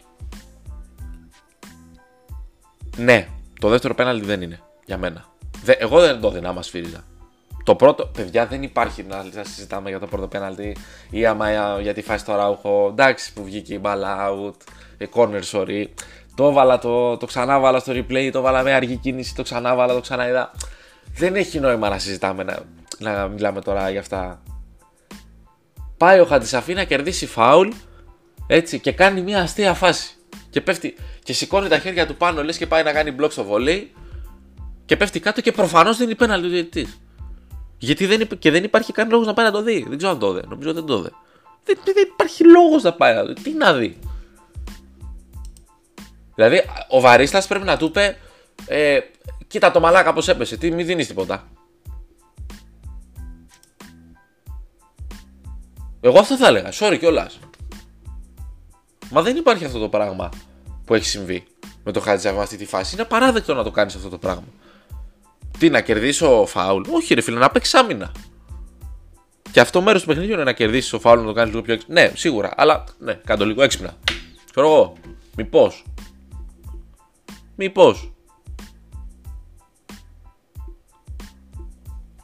Ναι, 2.97 3.27
το 3.59 3.69
δεύτερο 3.69 3.95
πέναλτι 3.95 4.25
δεν 4.25 4.41
είναι 4.41 4.59
για 4.85 4.97
μένα. 4.97 5.25
Δε, 5.63 5.71
εγώ 5.71 5.99
δεν 5.99 6.19
το 6.19 6.31
δίνα, 6.31 6.53
μα 6.53 6.61
φύριζα. 6.61 7.03
Το 7.63 7.75
πρώτο, 7.75 8.05
παιδιά, 8.05 8.45
δεν 8.45 8.63
υπάρχει 8.63 9.03
να, 9.03 9.23
να 9.23 9.43
συζητάμε 9.43 9.89
για 9.89 9.99
το 9.99 10.07
πρώτο 10.07 10.27
πέναλτι 10.27 10.77
ή 11.09 11.25
άμα 11.25 11.79
για 11.81 11.93
τη 11.93 12.01
φάση 12.01 12.19
στο 12.19 12.35
Ράουχο. 12.35 12.87
Εντάξει 12.91 13.33
που 13.33 13.43
βγήκε 13.43 13.73
η 13.73 13.79
μπάλα 13.81 14.29
out, 14.29 14.53
η 14.97 15.09
corner 15.13 15.41
sorry. 15.51 15.85
Το 16.35 16.47
έβαλα, 16.47 16.79
το, 16.79 17.17
το 17.17 17.25
ξανά 17.25 17.59
βάλα 17.59 17.79
στο 17.79 17.93
replay, 17.95 18.29
το 18.31 18.41
βάλα 18.41 18.63
με 18.63 18.73
αργή 18.73 18.95
κίνηση, 18.95 19.35
το 19.35 19.43
ξανά 19.43 19.75
βάλα, 19.75 19.93
το 19.93 20.01
ξανά 20.01 20.27
είδα. 20.27 20.51
Δεν 21.15 21.35
έχει 21.35 21.59
νόημα 21.59 21.89
να 21.89 21.99
συζητάμε, 21.99 22.43
να, 22.43 22.59
να 22.97 23.27
μιλάμε 23.27 23.61
τώρα 23.61 23.89
για 23.89 23.99
αυτά. 23.99 24.41
Πάει 25.97 26.19
ο 26.19 26.25
Χατζησαφή 26.25 26.73
να 26.73 26.83
κερδίσει 26.83 27.25
φάουλ 27.25 27.69
έτσι 28.47 28.79
και 28.79 28.91
κάνει 28.91 29.21
μια 29.21 29.41
αστεία 29.41 29.73
φάση. 29.73 30.15
Και 30.49 30.61
πέφτει 30.61 30.95
και 31.23 31.33
σηκώνει 31.33 31.67
τα 31.67 31.77
χέρια 31.77 32.07
του 32.07 32.15
πάνω, 32.15 32.43
λες 32.43 32.57
και 32.57 32.67
πάει 32.67 32.83
να 32.83 32.91
κάνει 32.91 33.11
μπλοκ 33.11 33.31
στο 33.31 33.43
βολέι 33.43 33.91
και 34.85 34.97
πέφτει 34.97 35.19
κάτω 35.19 35.41
και 35.41 35.51
προφανώς 35.51 35.97
δεν 35.97 36.07
είναι 36.07 36.15
πέναλτι 36.15 36.45
του 36.45 36.51
διαιτητής. 36.51 36.99
Γιατί 37.77 38.05
δεν, 38.05 38.27
και 38.39 38.51
δεν 38.51 38.63
υπάρχει 38.63 38.91
καν 38.91 39.09
λόγος 39.09 39.27
να 39.27 39.33
πάει 39.33 39.45
να 39.45 39.51
το 39.51 39.61
δει. 39.61 39.85
Δεν 39.87 39.97
ξέρω 39.97 40.11
αν 40.11 40.19
το 40.19 40.33
δει. 40.33 40.41
Νομίζω 40.47 40.73
δεν 40.73 40.85
το 40.85 41.01
δει. 41.01 41.09
Δεν, 41.63 41.77
δεν 41.83 41.95
υπάρχει 42.13 42.43
λόγος 42.43 42.83
να 42.83 42.93
πάει 42.93 43.15
να 43.15 43.23
δει. 43.23 43.33
Τι 43.33 43.51
να 43.51 43.73
δει. 43.73 43.99
Δηλαδή, 46.35 46.61
ο 46.89 46.99
Βαρίστα 46.99 47.43
πρέπει 47.47 47.65
να 47.65 47.77
του 47.77 47.85
είπε, 47.85 48.17
ε, 48.65 48.99
κοίτα 49.47 49.71
το 49.71 49.79
μαλάκα 49.79 50.13
πώς 50.13 50.27
έπεσε, 50.27 50.57
τι 50.57 50.71
μη 50.71 50.83
δίνεις 50.83 51.07
τίποτα. 51.07 51.47
Εγώ 56.01 56.19
αυτό 56.19 56.37
θα 56.37 56.47
έλεγα, 56.47 56.69
sorry 56.73 56.95
κιόλας. 56.99 57.39
Μα 59.09 59.21
δεν 59.21 59.35
υπάρχει 59.35 59.65
αυτό 59.65 59.79
το 59.79 59.89
πράγμα 59.89 60.29
που 60.85 60.93
έχει 60.93 61.05
συμβεί 61.05 61.43
με 61.83 61.91
το 61.91 61.99
Χατζαβά 61.99 62.41
αυτή 62.41 62.57
τη 62.57 62.65
φάση. 62.65 62.93
Είναι 62.93 63.03
απαράδεκτο 63.03 63.53
να 63.53 63.63
το 63.63 63.71
κάνεις 63.71 63.95
αυτό 63.95 64.09
το 64.09 64.17
πράγμα. 64.17 64.43
Τι, 65.57 65.69
να 65.69 65.81
κερδίσω 65.81 66.45
φάουλ; 66.47 66.83
Όχι, 66.91 67.13
ρε 67.13 67.21
φίλε, 67.21 67.39
να 67.39 67.49
παίξεις 67.49 67.73
άμυνα. 67.73 68.11
Και 69.51 69.59
αυτό 69.59 69.81
μέρος 69.81 70.01
του 70.01 70.07
παιχνιδιού 70.07 70.33
είναι 70.33 70.43
να 70.43 70.53
κερδίσεις 70.53 70.89
το 70.89 70.99
φάουλ, 70.99 71.19
να 71.19 71.25
το 71.25 71.33
κάνεις 71.33 71.51
λίγο 71.51 71.63
πιο 71.63 71.73
έξυπνα. 71.73 72.01
Ναι, 72.01 72.11
σίγουρα, 72.15 72.53
αλλά 72.55 72.83
ναι, 72.99 73.13
κάτω 73.13 73.45
λίγο 73.45 73.63
έξυπνα. 73.63 73.97
Ξέρω 74.51 74.67
εγώ, 74.67 74.93
μήπω. 75.35 75.73
Μήπως. 77.55 78.13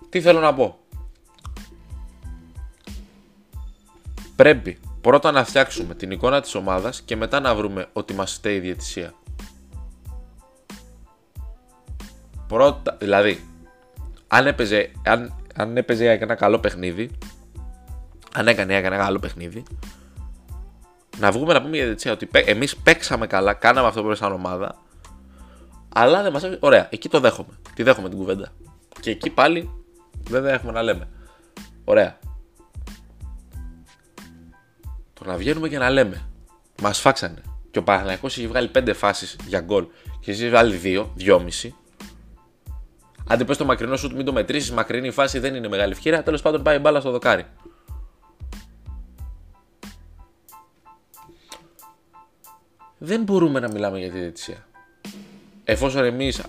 Τι 0.09 0.21
θέλω 0.21 0.39
να 0.39 0.53
πω. 0.53 0.77
Πρέπει 4.35 4.79
πρώτα 5.01 5.31
να 5.31 5.43
φτιάξουμε 5.43 5.95
την 5.95 6.11
εικόνα 6.11 6.41
της 6.41 6.55
ομάδας 6.55 7.01
και 7.01 7.15
μετά 7.15 7.39
να 7.39 7.55
βρούμε 7.55 7.87
ότι 7.93 8.13
μας 8.13 8.33
φταίει 8.33 8.55
η 8.55 8.59
διαιτησία. 8.59 9.13
Πρώτα, 12.47 12.97
δηλαδή, 12.99 13.43
αν 14.27 14.47
έπαιζε, 14.47 14.91
αν, 15.05 15.43
αν 15.55 15.77
έπαιζε 15.77 16.11
ένα 16.11 16.35
καλό 16.35 16.59
παιχνίδι, 16.59 17.11
αν 18.33 18.47
έκανε 18.47 18.75
ένα 18.75 18.97
καλό 18.97 19.19
παιχνίδι, 19.19 19.63
να 21.17 21.31
βγούμε 21.31 21.53
να 21.53 21.61
πούμε 21.61 21.75
για 21.75 21.85
διαιτησία 21.85 22.11
ότι 22.11 22.29
εμείς 22.33 22.75
παίξαμε 22.75 23.27
καλά, 23.27 23.53
κάναμε 23.53 23.87
αυτό 23.87 23.99
που 23.99 24.05
πρέπει 24.05 24.21
σαν 24.21 24.31
ομάδα, 24.31 24.75
αλλά 25.93 26.23
δεν 26.23 26.31
μας 26.31 26.43
έπαιζε. 26.43 26.59
Ωραία, 26.61 26.87
εκεί 26.91 27.09
το 27.09 27.19
δέχομαι. 27.19 27.59
Τη 27.75 27.83
δέχομαι 27.83 28.09
την 28.09 28.17
κουβέντα. 28.17 28.51
Και 28.99 29.09
εκεί 29.09 29.29
πάλι 29.29 29.69
δεν 30.23 30.45
έχουμε 30.45 30.71
να 30.71 30.81
λέμε. 30.81 31.07
Ωραία. 31.83 32.19
Το 35.13 35.25
να 35.25 35.35
βγαίνουμε 35.35 35.67
και 35.69 35.77
να 35.77 35.89
λέμε. 35.89 36.29
Μας 36.81 36.99
φάξανε. 36.99 37.41
Και 37.71 37.79
ο 37.79 37.83
Παναγιακό 37.83 38.27
έχει 38.27 38.47
βγάλει 38.47 38.71
5 38.75 38.93
φάσεις 38.95 39.35
για 39.47 39.59
γκολ 39.61 39.87
και 40.19 40.31
εσύ 40.31 40.49
βγάλει 40.49 40.79
2, 40.83 41.09
2,5. 41.17 41.69
Αν 43.27 43.45
πες 43.45 43.57
το 43.57 43.65
μακρινό 43.65 43.95
σου, 43.95 44.15
μην 44.15 44.25
το 44.25 44.33
μετρήσεις. 44.33 44.71
Μακρινή 44.71 45.11
φάση 45.11 45.39
δεν 45.39 45.55
είναι 45.55 45.67
μεγάλη 45.67 45.91
ευκαιρία. 45.91 46.23
Τέλος 46.23 46.41
πάντων 46.41 46.63
πάει 46.63 46.79
μπάλα 46.79 46.99
στο 46.99 47.11
δοκάρι. 47.11 47.45
Δεν 52.97 53.23
μπορούμε 53.23 53.59
να 53.59 53.67
μιλάμε 53.67 53.99
για 53.99 54.11
τη 54.11 54.19
διαιτησία. 54.19 54.67
Εφόσον 55.71 56.03
εμείς 56.03 56.41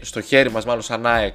στο 0.00 0.20
χέρι 0.20 0.50
μας, 0.50 0.64
μάλλον 0.64 0.82
σαν 0.82 1.06
ΑΕΚ, 1.06 1.34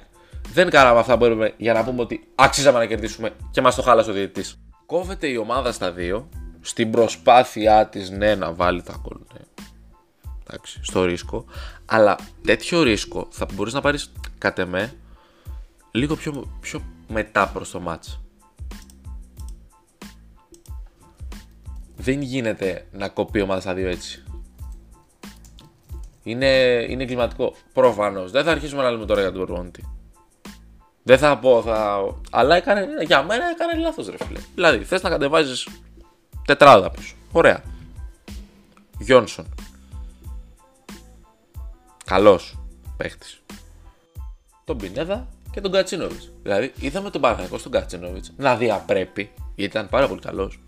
δεν 0.52 0.70
κάναμε 0.70 0.98
αυτά 0.98 1.12
που 1.12 1.18
μπορούμε 1.18 1.54
για 1.56 1.72
να 1.72 1.84
πούμε 1.84 2.00
ότι 2.00 2.28
αξίζαμε 2.34 2.78
να 2.78 2.86
κερδίσουμε 2.86 3.30
και 3.50 3.60
μας 3.60 3.74
το 3.74 3.82
χάλασε 3.82 4.10
ο 4.10 4.12
διαιτητής. 4.12 4.58
Κόβεται 4.86 5.26
η 5.26 5.36
ομάδα 5.36 5.72
στα 5.72 5.92
δύο 5.92 6.28
στην 6.60 6.90
προσπάθειά 6.90 7.88
της 7.88 8.10
ναι 8.10 8.34
να 8.34 8.52
βάλει 8.52 8.82
τα 8.82 9.00
γκολ 9.00 9.18
ναι. 9.32 9.40
Εντάξει, 10.46 10.78
στο 10.82 11.04
ρίσκο 11.04 11.44
αλλά 11.86 12.18
τέτοιο 12.42 12.82
ρίσκο 12.82 13.28
θα 13.30 13.46
μπορείς 13.52 13.72
να 13.72 13.80
πάρεις 13.80 14.12
κατ' 14.38 14.58
εμέ 14.58 14.92
λίγο 15.90 16.16
πιο, 16.16 16.58
πιο 16.60 16.82
μετά 17.08 17.48
προς 17.48 17.70
το 17.70 17.80
μάτς 17.80 18.20
δεν 21.96 22.22
γίνεται 22.22 22.86
να 22.92 23.08
κοπεί 23.08 23.40
ομάδα 23.40 23.60
στα 23.60 23.74
δύο 23.74 23.88
έτσι 23.88 24.22
είναι, 26.30 26.86
είναι 26.88 27.04
κλιματικό. 27.04 27.54
Προφανώς. 27.72 28.30
Δεν 28.30 28.44
θα 28.44 28.50
αρχίσουμε 28.50 28.82
να 28.82 28.90
λέμε 28.90 29.04
τώρα 29.04 29.20
για 29.20 29.32
τον 29.32 29.46
προπονητή. 29.46 29.88
Δεν 31.02 31.18
θα 31.18 31.38
πω, 31.38 31.62
θα. 31.62 31.98
Αλλά 32.30 32.56
έκανε, 32.56 32.86
για 33.06 33.22
μένα 33.22 33.44
έκανε 33.50 33.82
λάθος, 33.82 34.08
ρε 34.08 34.16
φίλε. 34.24 34.40
Δηλαδή, 34.54 34.84
θες 34.84 35.02
να 35.02 35.08
κατεβάζεις 35.08 35.68
Τετράδα 36.48 36.90
πίσω. 36.90 37.14
Ωραία. 37.32 37.62
Γιόνσον. 38.98 39.46
Καλός 42.04 42.58
παίχτης. 42.96 43.42
Τον 44.64 44.76
Πινέδα 44.76 45.26
και 45.50 45.60
τον 45.60 45.72
Κατσίνοβιτς. 45.72 46.30
Δηλαδή, 46.42 46.72
είδαμε 46.80 47.10
τον 47.10 47.20
Παναγιακό 47.20 47.58
στον 47.58 47.72
Κατσίνοβιτς 47.72 48.32
να 48.36 48.56
διαπρέπει, 48.56 49.30
γιατί 49.54 49.76
ήταν 49.76 49.88
πάρα 49.88 50.08
πολύ 50.08 50.20
καλός, 50.20 50.60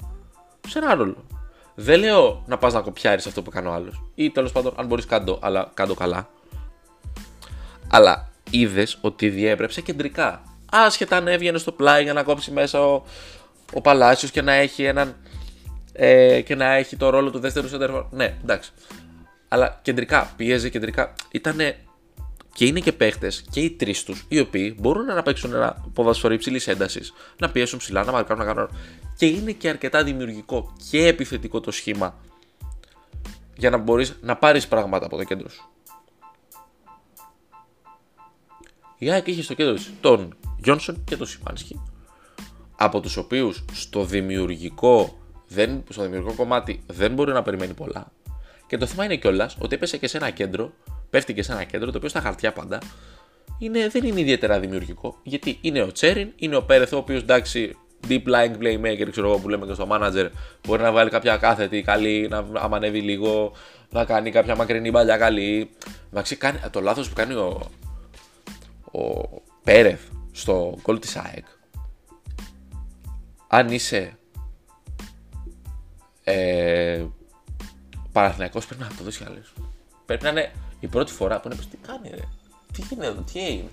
σε 0.68 0.78
ένα 0.78 0.94
ρόλο. 0.94 1.24
Δεν 1.82 2.00
λέω 2.00 2.42
να 2.46 2.58
πας 2.58 2.72
να 2.72 2.80
κοπιάρεις 2.80 3.26
αυτό 3.26 3.42
που 3.42 3.50
κάνει 3.50 3.66
ο 3.68 3.72
άλλος. 3.72 4.02
Ή 4.14 4.30
τέλος 4.30 4.52
πάντων, 4.52 4.74
αν 4.76 4.86
μπορείς 4.86 5.06
κάτω, 5.06 5.38
αλλά 5.42 5.70
κάτω 5.74 5.94
καλά. 5.94 6.28
Αλλά 7.90 8.30
είδες 8.50 8.98
ότι 9.00 9.28
διέπρεψε 9.28 9.80
κεντρικά. 9.80 10.42
Άσχετα 10.72 11.16
αν 11.16 11.28
έβγαινε 11.28 11.58
στο 11.58 11.72
πλάι 11.72 12.02
για 12.02 12.12
να 12.12 12.22
κόψει 12.22 12.50
μέσα 12.50 12.86
ο, 12.86 13.02
ο 13.72 13.80
Παλάσιος 13.80 14.30
και 14.30 14.42
να 14.42 14.52
έχει 14.52 14.84
έναν 14.84 15.16
ε, 15.92 16.40
και 16.40 16.54
να 16.54 16.72
έχει 16.74 16.96
το 16.96 17.10
ρόλο 17.10 17.30
του 17.30 17.38
δεύτερου 17.38 17.68
σέντερφορ. 17.68 18.04
Ναι, 18.10 18.34
εντάξει. 18.42 18.72
Αλλά 19.48 19.78
κεντρικά, 19.82 20.32
πίεζε 20.36 20.68
κεντρικά. 20.68 21.12
Ήταν 21.30 21.58
και 22.52 22.66
είναι 22.66 22.80
και 22.80 22.92
παίχτες 22.92 23.44
και 23.50 23.60
οι 23.60 23.70
τρεις 23.70 24.04
τους, 24.04 24.24
οι 24.28 24.40
οποίοι 24.40 24.76
μπορούν 24.80 25.04
να 25.04 25.22
παίξουν 25.22 25.54
ένα 25.54 25.84
ποδοσφαιρό 25.94 26.34
υψηλής 26.34 26.68
έντασης, 26.68 27.12
να 27.38 27.50
πιέσουν 27.50 27.78
ψηλά, 27.78 28.04
να 28.04 28.12
μαρκάρουν, 28.12 28.44
να 28.44 28.52
κάνουν. 28.52 28.70
Και 29.16 29.26
είναι 29.26 29.52
και 29.52 29.68
αρκετά 29.68 30.04
δημιουργικό 30.04 30.72
και 30.90 31.06
επιθετικό 31.06 31.60
το 31.60 31.70
σχήμα 31.70 32.18
για 33.56 33.70
να 33.70 33.76
μπορείς 33.76 34.18
να 34.22 34.36
πάρεις 34.36 34.68
πράγματα 34.68 35.06
από 35.06 35.16
το 35.16 35.24
κέντρο 35.24 35.48
σου. 35.48 35.70
Η 38.98 39.10
ΑΕΚ 39.10 39.26
είχε 39.26 39.42
στο 39.42 39.54
κέντρο 39.54 39.74
της 39.74 39.92
τον 40.00 40.36
Γιόνσον 40.62 41.04
και 41.04 41.16
τον 41.16 41.26
Σιμάνσκι, 41.26 41.80
από 42.76 43.00
τους 43.00 43.16
οποίους 43.16 43.64
στο 43.72 44.04
δημιουργικό 44.04 45.18
δεν, 45.48 45.82
στο 45.88 46.02
δημιουργικό 46.02 46.34
κομμάτι 46.34 46.82
δεν 46.86 47.12
μπορεί 47.14 47.32
να 47.32 47.42
περιμένει 47.42 47.74
πολλά. 47.74 48.12
Και 48.66 48.76
το 48.76 48.86
θέμα 48.86 49.04
είναι 49.04 49.16
κιόλας 49.16 49.56
ότι 49.60 49.74
έπεσε 49.74 49.96
και 49.96 50.08
σε 50.08 50.16
ένα 50.16 50.30
κέντρο, 50.30 50.72
πέφτει 51.10 51.34
και 51.34 51.42
σε 51.42 51.52
ένα 51.52 51.64
κέντρο 51.64 51.90
το 51.90 51.96
οποίο 51.96 52.08
στα 52.08 52.20
χαρτιά 52.20 52.52
πάντα 52.52 52.78
είναι, 53.58 53.88
δεν 53.88 54.04
είναι 54.04 54.20
ιδιαίτερα 54.20 54.60
δημιουργικό. 54.60 55.18
Γιατί 55.22 55.58
είναι 55.60 55.82
ο 55.82 55.92
Τσέριν, 55.92 56.32
είναι 56.36 56.56
ο 56.56 56.62
Πέρεθ, 56.62 56.92
ο 56.92 56.96
οποίος 56.96 57.22
εντάξει, 57.22 57.76
deep 58.08 58.22
lying 58.22 58.56
playmaker, 58.60 59.08
ξέρω 59.10 59.28
εγώ 59.28 59.38
που 59.38 59.48
λέμε 59.48 59.66
και 59.66 59.72
στο 59.72 59.88
manager, 59.90 60.28
μπορεί 60.66 60.82
να 60.82 60.92
βγάλει 60.92 61.10
κάποια 61.10 61.36
κάθετη 61.36 61.82
καλή, 61.82 62.28
να 62.28 62.46
αμανεύει 62.52 63.00
λίγο, 63.00 63.52
να 63.90 64.04
κάνει 64.04 64.30
κάποια 64.30 64.56
μακρινή 64.56 64.90
μπαλιά 64.90 65.16
καλή. 65.16 65.70
Εντάξει, 66.12 66.36
κάνει, 66.36 66.58
το 66.70 66.80
λάθος 66.80 67.08
που 67.08 67.14
κάνει 67.14 67.34
ο, 67.34 67.70
ο 68.92 69.28
Πέρεθ 69.64 70.00
στο 70.32 70.78
goal 70.82 71.00
της 71.00 71.16
ΑΕΚ. 71.16 71.44
Αν 73.48 73.68
είσαι 73.68 74.18
ε, 76.24 77.04
Παναθηναϊκός 78.12 78.66
πρέπει 78.66 78.82
να 78.82 78.88
το 78.88 79.04
δώσει 79.04 79.24
άλλες. 79.26 79.52
Πρέπει 80.06 80.24
να 80.24 80.30
είναι 80.30 80.52
η 80.80 80.86
πρώτη 80.86 81.12
φορά 81.12 81.40
που 81.40 81.48
είναι 81.48 81.60
τι 81.70 81.76
κάνει 81.76 82.10
ρε; 82.10 82.28
Τι 82.72 82.82
είναι 82.92 83.06
εδώ, 83.06 83.24
τι 83.32 83.38
έγινε; 83.38 83.68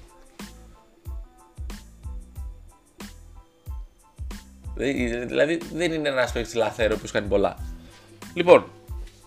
Δηλαδή 5.26 5.60
δεν 5.74 5.92
είναι 5.92 6.10
ένας 6.10 6.32
παίκτης 6.32 6.56
λαθέρο 6.56 6.98
που 6.98 7.08
κάνει 7.12 7.28
πολλά. 7.28 7.58
Λοιπόν, 8.34 8.66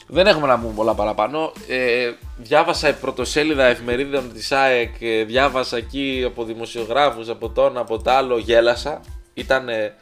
δεν 0.07 0.27
έχουμε 0.27 0.47
να 0.47 0.59
πούμε 0.59 0.73
πολλά 0.75 0.95
παραπάνω. 0.95 1.53
Ε, 1.69 2.13
διάβασα 2.37 2.89
η 2.89 2.93
πρωτοσέλιδα 2.93 3.65
εφημερίδων 3.65 4.33
της 4.33 4.53
ΑΕΚ, 4.53 4.95
ε, 5.01 5.25
διάβασα 5.25 5.77
εκεί 5.77 6.23
από 6.27 6.45
δημοσιογράφους, 6.45 7.29
από 7.29 7.51
τον, 7.51 7.79
από 7.79 8.03
το 8.03 8.11
άλλο, 8.11 8.39
γέλασα. 8.39 9.01
Ήταν 9.35 9.69
ε, 9.69 9.95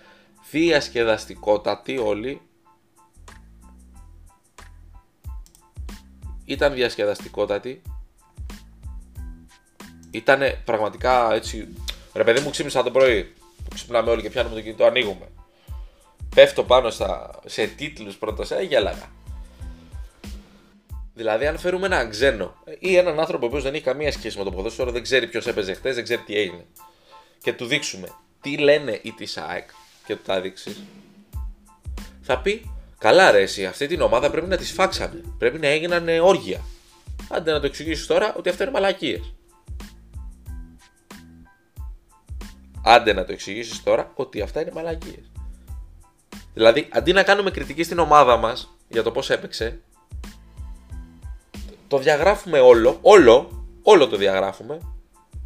διασκεδαστικότατοι 0.50 1.98
όλοι. 1.98 2.40
Ήταν 6.48 6.74
διασκεδαστικότατη. 6.74 7.82
Ήταν 10.10 10.40
πραγματικά 10.64 11.34
έτσι. 11.34 11.68
Ρε 12.14 12.24
παιδί 12.24 12.40
μου, 12.40 12.50
ξύπνησα 12.50 12.82
το 12.82 12.90
πρωί. 12.90 13.22
Που 13.64 13.74
ξυπνάμε 13.74 14.10
όλοι 14.10 14.22
και 14.22 14.30
πιάνουμε 14.30 14.54
το 14.54 14.60
κινητό, 14.60 14.84
ανοίγουμε. 14.84 15.28
Πέφτω 16.34 16.64
πάνω 16.64 16.90
στα, 16.90 17.40
σε 17.46 17.66
τίτλους 17.66 18.16
πρώτα, 18.16 18.44
σε 18.44 18.62
γέλαγα. 18.62 19.10
Δηλαδή, 21.14 21.46
αν 21.46 21.58
φέρουμε 21.58 21.86
έναν 21.86 22.10
ξένο 22.10 22.54
ή 22.78 22.96
έναν 22.96 23.20
άνθρωπο 23.20 23.48
που 23.48 23.60
δεν 23.60 23.74
έχει 23.74 23.84
καμία 23.84 24.12
σχέση 24.12 24.38
με 24.38 24.44
το 24.44 24.50
ποδόσφαιρο, 24.50 24.90
δεν 24.90 25.02
ξέρει 25.02 25.26
ποιος 25.26 25.46
έπαιζε 25.46 25.74
χθε, 25.74 25.92
δεν 25.92 26.04
ξέρει 26.04 26.22
τι 26.22 26.36
έγινε. 26.36 26.66
Και 27.42 27.52
του 27.52 27.66
δείξουμε 27.66 28.08
τι 28.40 28.58
λένε 28.58 28.98
οι 29.02 29.12
της 29.12 29.36
ΑΕΚ 29.36 29.68
και 30.06 30.16
του 30.16 30.22
τα 30.22 30.40
δείξεις, 30.40 30.82
θα 32.20 32.38
πει 32.38 32.77
Καλά, 32.98 33.30
ρε, 33.30 33.40
εσύ, 33.40 33.66
αυτή 33.66 33.86
την 33.86 34.00
ομάδα 34.00 34.30
πρέπει 34.30 34.46
να 34.46 34.56
τη 34.56 34.64
φάξαμε. 34.64 35.20
Πρέπει 35.38 35.58
να 35.58 35.66
έγιναν 35.66 36.08
όργια. 36.08 36.60
Άντε 37.28 37.52
να 37.52 37.60
το 37.60 37.66
εξηγήσεις 37.66 38.06
τώρα 38.06 38.34
ότι 38.36 38.48
αυτά 38.48 38.62
είναι 38.62 38.72
μαλακίες. 38.72 39.34
Άντε 42.82 43.12
να 43.12 43.24
το 43.24 43.32
εξηγήσεις 43.32 43.82
τώρα 43.82 44.12
ότι 44.14 44.40
αυτά 44.40 44.60
είναι 44.60 44.70
μαλακίες. 44.74 45.30
Δηλαδή, 46.54 46.88
αντί 46.92 47.12
να 47.12 47.22
κάνουμε 47.22 47.50
κριτική 47.50 47.82
στην 47.82 47.98
ομάδα 47.98 48.36
μας 48.36 48.76
για 48.88 49.02
το 49.02 49.10
πώς 49.10 49.30
έπαιξε, 49.30 49.80
το 51.88 51.98
διαγράφουμε 51.98 52.58
όλο, 52.58 52.98
όλο, 53.02 53.64
όλο 53.82 54.08
το 54.08 54.16
διαγράφουμε, 54.16 54.78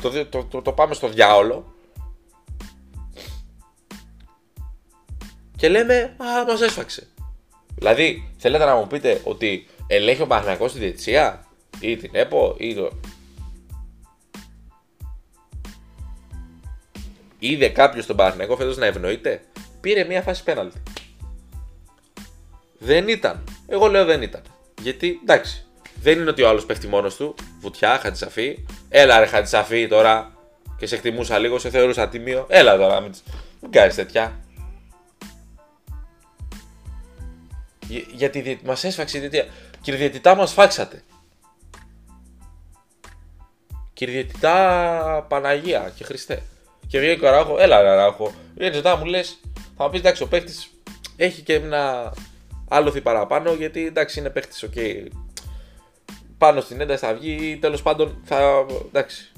το, 0.03 0.27
το, 0.27 0.45
το, 0.45 0.63
το 0.63 0.73
πάμε 0.73 0.95
στο 0.95 1.09
διάολο 1.09 1.75
και 5.57 5.69
λέμε 5.69 6.17
«Α, 6.17 6.45
μας 6.47 6.61
έσφαξε». 6.61 7.12
Δηλαδή, 7.75 8.31
θέλετε 8.37 8.65
να 8.65 8.75
μου 8.75 8.87
πείτε 8.87 9.21
ότι 9.25 9.67
ελέγχει 9.87 10.23
ο 10.23 10.27
Παναγιακός 10.27 10.73
τη 10.73 10.79
διετησία 10.79 11.47
ή 11.81 11.97
την 11.97 12.11
ΕΠΟ 12.13 12.55
ή 12.59 12.75
το... 12.75 12.91
Είδε 17.39 17.69
κάποιος 17.69 18.07
τον 18.07 18.17
Παναγιακό 18.17 18.57
φέτος 18.57 18.77
να 18.77 18.87
ευνοείται; 18.87 19.43
Πήρε 19.81 20.05
μια 20.05 20.23
φάση 20.23 20.43
πέναλτη. 20.43 20.83
Δεν 22.79 23.09
ήταν. 23.09 23.45
Εγώ 23.67 23.87
λέω 23.87 24.05
δεν 24.05 24.23
ήταν. 24.23 24.43
Γιατί 24.83 25.21
εντάξει. 25.23 25.65
Δεν 26.03 26.19
είναι 26.19 26.31
ότι 26.31 26.43
ο 26.43 26.49
άλλος 26.49 26.67
πέφτει 26.67 26.87
μόνος 26.87 27.17
του. 27.17 27.35
Βουτιά, 27.61 27.99
χατζησαφή. 27.99 28.65
Έλα 28.89 29.19
ρε 29.19 29.27
χατζησαφή 29.27 29.89
τώρα. 29.89 30.33
Και 30.77 30.87
σε 30.87 30.95
εκτιμούσα 30.95 31.39
λίγο, 31.39 31.59
σε 31.59 31.71
θεωρούσα 31.71 32.09
τίμιο. 32.09 32.47
Έλα 32.49 32.77
τώρα, 32.77 33.01
μην, 33.01 33.13
μην 33.61 33.71
κάνεις 33.71 33.95
τέτοια. 33.95 34.42
Γιατί 37.99 38.61
μας 38.65 38.85
έσφαξε 38.85 39.17
οι 39.17 39.21
διαιτητές. 39.21 39.51
Κύριε 39.81 39.99
Διαιτητά, 39.99 40.35
μας 40.35 40.53
σφάξατε. 40.53 41.03
Κύριε 43.93 44.15
Διαιτητά, 44.15 45.27
Παναγία 45.29 45.93
και 45.97 46.05
Χριστέ. 46.05 46.43
Και 46.87 46.99
βγαίνει 46.99 47.15
ο 47.15 47.19
Καράχο, 47.19 47.59
έλα 47.59 47.83
Καράχο. 47.83 48.33
Βγαίνει 48.55 48.75
ζητά, 48.75 48.97
μου 48.97 49.05
λες, 49.05 49.41
θα 49.77 49.85
μου 49.85 49.91
πεις 49.91 50.01
εντάξει, 50.01 50.23
ο 50.23 50.27
παίχτης 50.27 50.71
έχει 51.17 51.43
και 51.43 51.55
ένα 51.55 52.15
άλλοθι 52.69 53.01
παραπάνω 53.01 53.53
γιατί 53.53 53.87
εντάξει 53.87 54.19
είναι 54.19 54.31
παίχτης, 54.31 54.63
OK. 54.63 54.73
Okay. 54.77 55.07
Πάνω 56.39 56.61
στην 56.61 56.81
ένταση 56.81 57.05
θα 57.05 57.15
βγει 57.15 57.51
ή 57.51 57.57
τέλος 57.57 57.83
πάντων 57.83 58.21
θα. 58.25 58.67
εντάξει. 58.89 59.33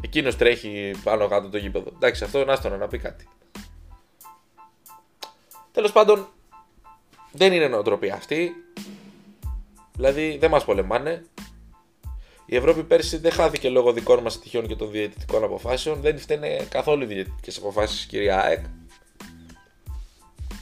Εκείνος 0.00 0.36
τρέχει 0.36 0.90
πάνω 1.02 1.28
κάτω 1.28 1.48
το 1.48 1.56
γήπεδο. 1.56 1.92
Εντάξει, 1.94 2.24
αυτό 2.24 2.40
είναι 2.40 2.52
άστονα 2.52 2.76
να 2.76 2.88
πει 2.88 2.98
κάτι. 2.98 3.28
Τέλος 5.72 5.92
πάντων, 5.92 6.28
δεν 7.36 7.52
είναι 7.52 7.68
νοοτροπία 7.68 8.14
αυτή. 8.14 8.52
Δηλαδή 9.96 10.36
δεν 10.40 10.50
μας 10.50 10.64
πολεμάνε. 10.64 11.24
Η 12.46 12.56
Ευρώπη 12.56 12.82
πέρσι 12.82 13.16
δεν 13.16 13.32
χάθηκε 13.32 13.68
λόγω 13.68 13.92
δικών 13.92 14.22
μας 14.22 14.38
τυχιών 14.40 14.66
και 14.66 14.76
των 14.76 14.90
διαιτητικών 14.90 15.44
αποφάσεων. 15.44 16.00
Δεν 16.00 16.18
φταίνε 16.18 16.66
καθόλου 16.68 17.02
οι 17.02 17.06
διαιτητικές 17.06 17.56
αποφάσεις, 17.58 18.06
κυρία 18.06 18.42
ΑΕΚ. 18.42 18.64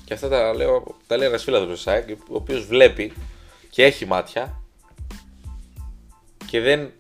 Και 0.04 0.14
αυτά 0.14 0.28
τα, 0.28 0.54
λέω, 0.54 0.96
τα 1.06 1.16
λέει 1.16 1.28
ένας 1.28 1.42
φίλο 1.42 1.66
του 1.66 1.90
ΑΕΚ, 1.90 2.08
ο 2.10 2.34
οποίος 2.34 2.66
βλέπει 2.66 3.12
και 3.70 3.84
έχει 3.84 4.06
μάτια 4.06 4.62
και 6.46 6.60
δεν, 6.60 6.92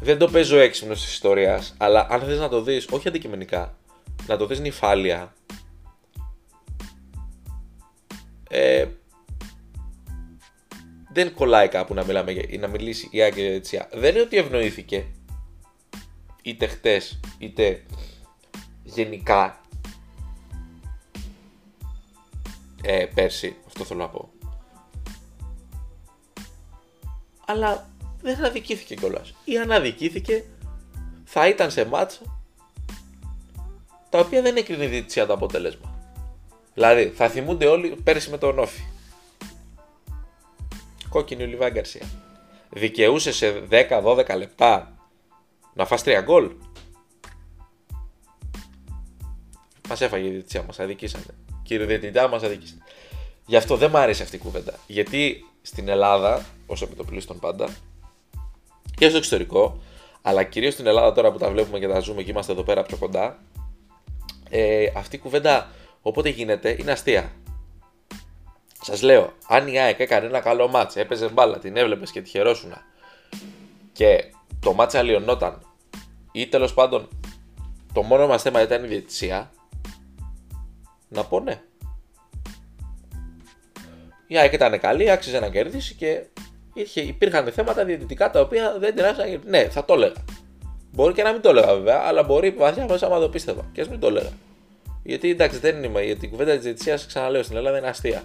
δεν 0.00 0.18
το 0.18 0.28
παίζω 0.28 0.58
έξυπνος 0.58 1.00
της 1.02 1.12
ιστορίας, 1.12 1.74
αλλά 1.78 2.06
αν 2.10 2.20
θες 2.20 2.38
να 2.38 2.48
το 2.48 2.62
δεις, 2.62 2.88
όχι 2.90 3.08
αντικειμενικά, 3.08 3.76
να 4.26 4.36
το 4.36 4.46
δεις 4.46 4.60
νυφάλια, 4.60 5.34
ε, 8.52 8.86
δεν 11.12 11.34
κολλάει 11.34 11.68
κάπου 11.68 11.94
να 11.94 12.04
μιλάμε 12.04 12.32
ή 12.48 12.58
να 12.58 12.68
μιλήσει 12.68 13.08
η 13.10 13.22
Άγκη 13.22 13.60
Τσιά. 13.60 13.88
Δεν 13.92 14.10
είναι 14.10 14.20
ότι 14.20 14.36
ευνοήθηκε 14.36 15.06
είτε 16.42 16.66
χτες 16.66 17.20
είτε 17.38 17.82
γενικά 18.82 19.60
ε, 22.82 23.06
πέρσι, 23.14 23.56
αυτό 23.66 23.84
θέλω 23.84 24.00
να 24.00 24.08
πω. 24.08 24.28
Αλλά 27.46 27.88
δεν 28.22 28.44
αδικήθηκε 28.44 28.94
κιόλας. 28.94 29.34
Ή 29.44 29.58
αν 29.58 29.72
αδικήθηκε 29.72 30.44
θα 31.24 31.48
ήταν 31.48 31.70
σε 31.70 31.84
μάτσα 31.84 32.40
τα 34.08 34.18
οποία 34.18 34.42
δεν 34.42 34.56
έκρινε 34.56 34.84
η 34.84 34.88
διετησία 34.88 35.26
το 35.26 35.32
αποτέλεσμα. 35.32 35.89
Δηλαδή, 36.74 37.12
θα 37.14 37.28
θυμούνται 37.28 37.66
όλοι 37.66 37.96
πέρσι 38.04 38.30
με 38.30 38.38
τον 38.38 38.58
Όφη. 38.58 38.82
Κόκκινη 41.08 41.42
ο 41.42 41.46
Λιβάη 41.46 41.70
Γκαρσία. 41.70 42.06
Δικαιούσες 42.70 43.36
σε 43.36 43.62
10-12 43.70 44.36
λεπτά 44.36 44.94
να 45.74 45.86
φας 45.86 46.02
3 46.04 46.20
γκολ; 46.22 46.50
Μας 49.88 50.00
έφαγε 50.00 50.26
η 50.26 50.30
διετησία 50.30 50.62
μας, 50.62 50.80
αδικήσανε. 50.80 51.24
Κύριε 51.62 51.86
Διετητά, 51.86 52.28
μας 52.28 52.42
αδικήσανε. 52.42 52.82
Γι' 53.46 53.56
αυτό 53.56 53.76
δεν 53.76 53.90
μου 53.92 53.98
αρέσει 53.98 54.22
αυτή 54.22 54.36
η 54.36 54.38
κουβέντα. 54.38 54.74
Γιατί 54.86 55.44
στην 55.62 55.88
Ελλάδα, 55.88 56.46
όσο 56.66 56.84
επιτοπλίστων 56.84 57.38
πάντα, 57.38 57.68
και 58.94 59.08
στο 59.08 59.16
εξωτερικό, 59.16 59.80
αλλά 60.22 60.42
κυρίως 60.44 60.72
στην 60.72 60.86
Ελλάδα 60.86 61.12
τώρα 61.12 61.32
που 61.32 61.38
τα 61.38 61.50
βλέπουμε 61.50 61.78
και 61.78 61.88
τα 61.88 62.00
ζούμε 62.00 62.22
και 62.22 62.30
είμαστε 62.30 62.52
εδώ 62.52 62.62
πέρα 62.62 62.82
πιο 62.82 62.96
κοντά, 62.96 63.38
ε, 64.50 64.86
αυτή 64.96 65.16
η 65.16 65.18
κουβέντα 65.18 65.70
Οπότε 66.02 66.28
γίνεται, 66.28 66.76
είναι 66.78 66.90
αστεία. 66.90 67.32
Σας 68.82 69.02
λέω, 69.02 69.32
αν 69.48 69.68
η 69.68 69.78
ΑΕΚ 69.78 70.00
έκανε 70.00 70.26
ένα 70.26 70.40
καλό 70.40 70.68
μάτς, 70.68 70.96
έπαιζε 70.96 71.28
μπάλα, 71.28 71.58
την 71.58 71.76
έβλεπες 71.76 72.10
και 72.10 72.22
τη 72.22 72.28
χαιρόσουνα 72.28 72.82
και 73.92 74.32
το 74.60 74.72
μάτς 74.72 74.94
αλλοιωνόταν 74.94 75.66
ή 76.32 76.46
τέλος 76.46 76.74
πάντων 76.74 77.08
το 77.92 78.02
μόνο 78.02 78.26
μας 78.26 78.42
θέμα 78.42 78.62
ήταν 78.62 78.84
η 78.84 78.86
διαιτησία, 78.86 79.50
να 81.08 81.24
πω 81.24 81.40
ναι. 81.40 81.60
Η 84.26 84.38
ΑΕΚ 84.38 84.52
ήταν 84.52 84.80
καλή, 84.80 85.10
άξιζε 85.10 85.40
να 85.40 85.48
κερδίσει 85.48 85.94
και 85.94 86.26
είχε, 86.74 87.00
υπήρχαν 87.00 87.52
θέματα 87.52 87.84
διαιτητικά 87.84 88.30
τα 88.30 88.40
οποία 88.40 88.78
δεν 88.78 88.94
την 88.94 89.04
άφησαν. 89.04 89.40
Ναι, 89.44 89.68
θα 89.68 89.84
το 89.84 89.94
έλεγα. 89.94 90.24
Μπορεί 90.92 91.14
και 91.14 91.22
να 91.22 91.32
μην 91.32 91.40
το 91.40 91.48
έλεγα 91.48 91.74
βέβαια, 91.74 92.02
αλλά 92.04 92.22
μπορεί 92.22 92.50
βαθιά 92.50 92.86
μέσα 92.88 93.06
άμα 93.06 93.18
το 93.18 93.28
πίστευα 93.28 93.68
και 93.72 93.80
ας 93.80 93.88
μην 93.88 94.00
το 94.00 94.06
έλεγα. 94.06 94.30
Γιατί 95.02 95.30
εντάξει 95.30 95.58
δεν 95.58 95.82
είναι, 95.82 96.04
γιατί 96.04 96.26
η 96.26 96.28
κουβέντα 96.28 96.54
της 96.54 96.62
διαιτησία 96.62 96.94
ξαναλέω 97.06 97.42
στην 97.42 97.56
Ελλάδα 97.56 97.78
είναι 97.78 97.88
αστεία. 97.88 98.22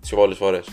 Τι 0.00 0.16
πολλές 0.16 0.36
φορές. 0.36 0.66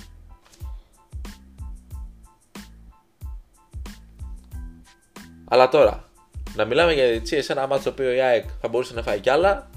Αλλά 5.46 5.70
τώρα, 5.70 6.10
να 6.56 6.66
μιλάμε 6.66 6.94
για 6.94 7.08
διαιτησία 7.08 7.44
σε 7.44 7.52
ένα 7.52 7.68
μάτσο 7.68 7.84
το 7.84 7.90
οποίο 7.90 8.14
η 8.14 8.22
ΑΕΚ 8.22 8.50
θα 8.62 8.68
μπορούσε 8.68 8.94
να 8.94 9.02
φάει 9.02 9.20
κι 9.20 9.30
άλλα. 9.30 9.70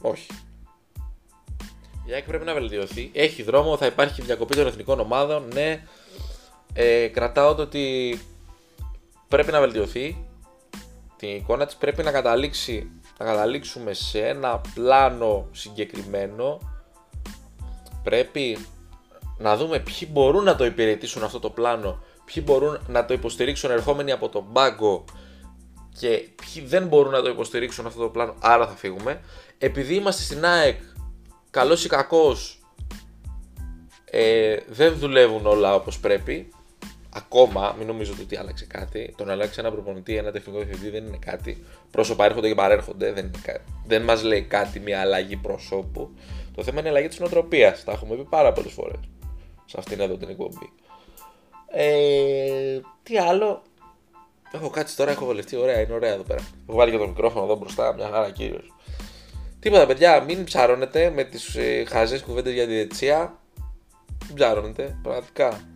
Όχι. 0.00 0.26
Η 2.06 2.12
ΑΕΚ 2.12 2.24
πρέπει 2.24 2.44
να 2.44 2.54
βελτιωθεί. 2.54 3.10
Έχει 3.12 3.42
δρόμο, 3.42 3.76
θα 3.76 3.86
υπάρχει 3.86 4.22
διακοπή 4.22 4.56
των 4.56 4.66
εθνικών 4.66 5.00
ομάδων. 5.00 5.48
Ναι, 5.54 5.82
ε, 6.72 7.06
κρατάω 7.06 7.54
το 7.54 7.62
ότι 7.62 8.18
πρέπει 9.28 9.52
να 9.52 9.60
βελτιωθεί 9.60 10.26
την 11.24 11.36
εικόνα 11.36 11.66
της 11.66 11.76
πρέπει 11.76 12.02
να 12.02 12.10
καταλήξει 12.10 12.90
να 13.18 13.24
καταλήξουμε 13.24 13.92
σε 13.92 14.18
ένα 14.18 14.60
πλάνο 14.74 15.48
συγκεκριμένο. 15.52 16.58
Πρέπει 18.02 18.58
να 19.38 19.56
δούμε 19.56 19.78
ποιοι 19.78 20.08
μπορούν 20.12 20.44
να 20.44 20.56
το 20.56 20.64
υπηρετήσουν 20.64 21.22
αυτό 21.22 21.40
το 21.40 21.50
πλάνο 21.50 22.02
ποιοι 22.24 22.42
μπορούν 22.46 22.78
να 22.86 23.04
το 23.04 23.14
υποστηρίξουν 23.14 23.70
ερχόμενοι 23.70 24.12
από 24.12 24.28
τον 24.28 24.52
πάγκο 24.52 25.04
και 25.98 26.28
ποιοι 26.34 26.64
δεν 26.64 26.86
μπορούν 26.86 27.12
να 27.12 27.22
το 27.22 27.28
υποστηρίξουν 27.28 27.86
αυτό 27.86 28.00
το 28.00 28.08
πλάνο 28.08 28.34
άρα 28.40 28.66
θα 28.66 28.74
φύγουμε. 28.74 29.20
Επειδή 29.58 29.94
είμαστε 29.94 30.22
στην 30.22 30.44
ΑΕΚ 30.44 30.80
καλός 31.50 31.84
ή 31.84 31.88
κακός 31.88 32.62
ε, 34.04 34.56
δεν 34.68 34.94
δουλεύουν 34.94 35.46
όλα 35.46 35.74
όπως 35.74 35.98
πρέπει 35.98 36.53
ακόμα, 37.14 37.74
μην 37.78 37.86
νομίζετε 37.86 38.22
ότι 38.22 38.36
άλλαξε 38.36 38.66
κάτι. 38.66 39.14
Το 39.16 39.24
να 39.24 39.32
αλλάξει 39.32 39.60
ένα 39.60 39.70
προπονητή, 39.70 40.16
ένα 40.16 40.30
τεχνικό 40.30 40.58
διευθυντή 40.58 40.90
δεν 40.90 41.06
είναι 41.06 41.18
κάτι. 41.20 41.64
Πρόσωπα 41.90 42.24
έρχονται 42.24 42.48
και 42.48 42.54
παρέρχονται, 42.54 43.12
δεν, 43.12 43.24
είναι 43.24 43.60
δεν 43.86 44.02
μας 44.02 44.22
λέει 44.22 44.42
κάτι 44.42 44.80
μια 44.80 45.00
αλλαγή 45.00 45.36
προσώπου. 45.36 46.10
Το 46.54 46.62
θέμα 46.62 46.78
είναι 46.78 46.88
η 46.88 46.90
αλλαγή 46.90 47.08
της 47.08 47.18
νοοτροπίας. 47.18 47.84
Τα 47.84 47.92
έχουμε 47.92 48.16
πει 48.16 48.24
πάρα 48.24 48.52
πολλές 48.52 48.72
φορές 48.72 49.00
σε 49.64 49.76
αυτήν 49.78 50.00
εδώ 50.00 50.16
την 50.16 50.28
εκπομπή. 50.28 50.72
Ε, 51.70 52.80
τι 53.02 53.18
άλλο; 53.18 53.62
Έχω 54.54 54.70
κάτσει 54.70 54.96
τώρα, 54.96 55.10
έχω 55.10 55.24
βολευτεί. 55.24 55.56
Ωραία, 55.56 55.80
είναι 55.80 55.92
ωραία 55.92 56.12
εδώ 56.12 56.22
πέρα. 56.22 56.40
Έχω 56.68 56.76
βάλει 56.76 56.90
και 56.90 56.98
το 56.98 57.06
μικρόφωνο 57.06 57.44
εδώ 57.44 57.56
μπροστά, 57.56 57.94
μια 57.94 58.08
χαρά 58.08 58.30
κύριος. 58.30 58.74
Τίποτα, 59.60 59.86
παιδιά, 59.86 60.20
μην 60.20 60.44
ψαρώνετε 60.44 61.10
με 61.10 61.24
τις 61.24 61.54
ε, 61.54 61.84
χαζές 61.84 62.22
κουβέντες 62.22 62.52
για 62.52 62.66
τη 62.66 62.72
διετησία. 62.72 63.38
Μην 64.26 64.34
ψαρώνετε, 64.34 64.98
πραγματικά. 65.02 65.73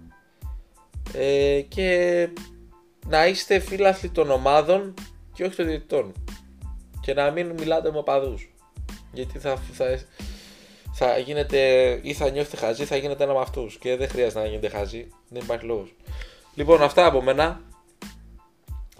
Ε, 1.12 1.60
και 1.60 2.28
να 3.06 3.26
είστε 3.26 3.58
φίλαθλοι 3.58 4.08
των 4.08 4.30
ομάδων 4.30 4.94
και 5.32 5.44
όχι 5.44 5.56
των 5.56 5.66
διαιτητών. 5.66 6.12
Και 7.00 7.14
να 7.14 7.30
μην 7.30 7.50
μιλάτε 7.58 7.90
με 7.90 7.98
οπαδούς. 7.98 8.52
Γιατί 9.12 9.38
θα, 9.38 9.56
θα, 9.72 10.00
θα 10.92 11.18
γίνετε 11.18 11.58
ή 12.02 12.12
θα 12.12 12.30
νιώθετε 12.30 12.56
χαζοί, 12.56 12.84
θα 12.84 12.96
γίνετε 12.96 13.24
ένα 13.24 13.32
με 13.32 13.40
αυτούς. 13.40 13.78
Και 13.78 13.96
δεν 13.96 14.08
χρειάζεται 14.08 14.40
να 14.40 14.46
γίνετε 14.46 14.68
χαζοί. 14.68 15.08
Δεν 15.28 15.42
υπάρχει 15.42 15.64
λόγος. 15.64 15.94
Λοιπόν, 16.54 16.82
αυτά 16.82 17.06
από 17.06 17.22
μένα. 17.22 17.60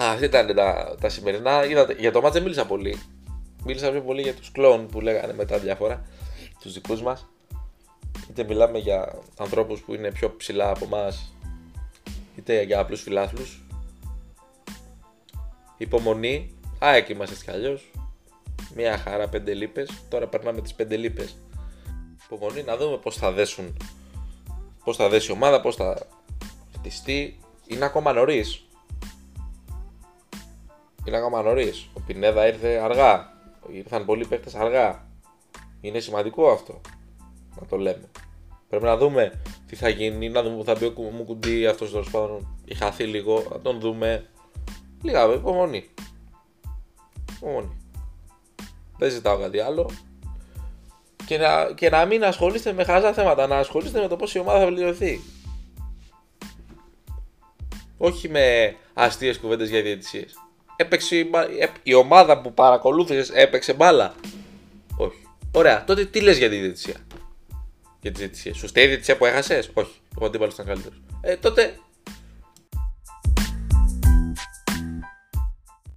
Α, 0.03 0.11
αυτά 0.11 0.25
ήταν 0.25 0.55
τα, 0.55 0.97
τα 1.01 1.09
σημερινά. 1.09 1.65
Είδατε, 1.65 1.97
για 1.99 2.13
το 2.13 2.21
μάτς 2.21 2.35
δεν 2.35 2.43
μίλησα 2.43 2.67
πολύ. 2.67 3.01
Μίλησα 3.65 3.91
πιο 3.91 4.01
πολύ 4.01 4.23
για 4.23 4.35
τους 4.35 4.53
κλόν 4.53 4.87
που 4.87 5.01
λέγανε 5.01 5.33
μετά 5.33 5.59
διάφορα. 5.59 6.05
Τους 6.61 6.73
δικούς 6.73 7.03
μας. 7.03 7.29
Είτε 8.31 8.45
μιλάμε 8.45 8.79
για 8.79 9.19
ανθρώπους 9.39 9.81
που 9.81 9.95
είναι 9.95 10.11
πιο 10.13 10.37
ψηλά 10.37 10.71
από 10.71 10.85
εμά, 10.85 11.13
είτε 12.39 12.63
για 12.63 12.81
απλούς 12.81 13.03
φιλάθλους. 13.03 13.63
Υπομονή. 15.77 16.51
ΑΕΚ 16.79 17.09
είμαστε 17.09 17.45
κι 17.45 17.51
αλλιώς. 17.51 17.91
Μια 18.75 18.99
χαρά 18.99 19.29
πέντε 19.29 19.55
λίπε. 19.55 19.87
Τώρα 20.09 20.27
περνάμε 20.27 20.61
τις 20.61 20.75
πέντε 20.75 20.97
λίπε. 20.97 21.29
Υπομονή 22.25 22.63
να 22.63 22.77
δούμε 22.77 22.97
πώς 22.97 23.17
θα 23.17 23.33
δέσουν. 23.33 23.77
Πώς 24.85 24.97
θα 24.97 25.09
δέσει 25.09 25.31
η 25.31 25.35
ομάδα, 25.35 25.61
πώς 25.61 25.77
θα 25.77 26.07
χτιστεί. 26.75 27.39
Είναι 27.67 27.85
ακόμα 27.85 28.13
νωρίς. 28.13 28.67
Είναι 31.05 31.17
ακόμα 31.17 31.43
νωρίς. 31.43 31.89
Ο 31.93 32.01
Πινέδα 32.01 32.47
ήρθε 32.47 32.69
αργά. 32.69 33.33
Ήρθαν 33.73 34.05
πολλοί 34.05 34.27
παίχτε 34.27 34.59
αργά. 34.59 35.07
Είναι 35.81 35.99
σημαντικό 35.99 36.51
αυτό 36.51 36.81
να 37.61 37.67
το 37.67 37.77
λέμε. 37.77 38.11
Πρέπει 38.69 38.85
να 38.85 38.97
δούμε 38.97 39.41
τι 39.67 39.77
θα 39.77 39.89
γίνει, 39.89 40.29
να 40.29 40.43
δούμε 40.43 40.57
που 40.57 40.65
θα 40.65 40.75
μπει 40.75 40.85
ο 40.85 40.93
Μουκουντή 41.17 41.67
αυτός 41.67 41.91
τέλος 41.91 42.11
πάντων. 42.11 42.59
Έχει 42.69 42.79
χαθεί 42.79 43.05
λίγο, 43.05 43.47
να 43.51 43.61
τον 43.61 43.81
δούμε. 43.81 44.27
Λίγα, 45.03 45.33
υπομονή. 45.33 45.89
Υπομονή. 47.37 47.77
Δεν 48.99 49.11
ζητάω 49.11 49.39
κάτι 49.39 49.61
άλλο. 49.61 49.91
Και 51.27 51.39
να, 51.39 51.73
και 51.73 51.91
να 51.91 52.05
μην 52.05 52.25
ασχολείστε 52.25 52.73
με 52.73 52.85
χαζά 52.85 53.13
θέματα, 53.13 53.47
να 53.47 53.57
ασχολείστε 53.57 54.01
με 54.01 54.09
το 54.09 54.17
πώς 54.17 54.35
η 54.35 54.39
ομάδα 54.39 54.59
θα 54.59 54.65
βελτιωθεί. 54.65 55.21
Όχι 57.99 58.29
με 58.29 58.77
αστείες 58.95 59.39
κουβέντες 59.39 59.69
για 59.69 59.83
διαιτησίες. 59.83 60.35
Έπαιξε 60.77 61.27
η 61.83 61.95
ομάδα 61.95 62.41
που 62.41 62.55
παρακολούθησες, 62.55 63.31
έπαιξε 63.31 63.73
μπάλα. 63.73 64.15
Όχι. 64.97 65.27
Ωραία, 65.53 65.85
τότε 65.85 66.05
τι 66.05 66.21
λες 66.21 66.39
για 66.39 66.49
τη 66.49 66.57
διαιτησία; 66.57 66.95
Για 68.01 68.13
τη 68.13 68.19
διαιτησία. 68.19 68.55
Σωστή 68.55 68.81
η 68.81 68.87
διαιτησία 68.87 69.17
που 69.17 69.27
έχασες, 69.27 69.71
Όχι. 69.75 69.95
Ο 70.19 70.25
αντίπαλος 70.25 70.55
ήταν 70.55 70.67
καλύτερος. 70.67 71.01
Ε, 71.21 71.37
τότε 71.37 71.79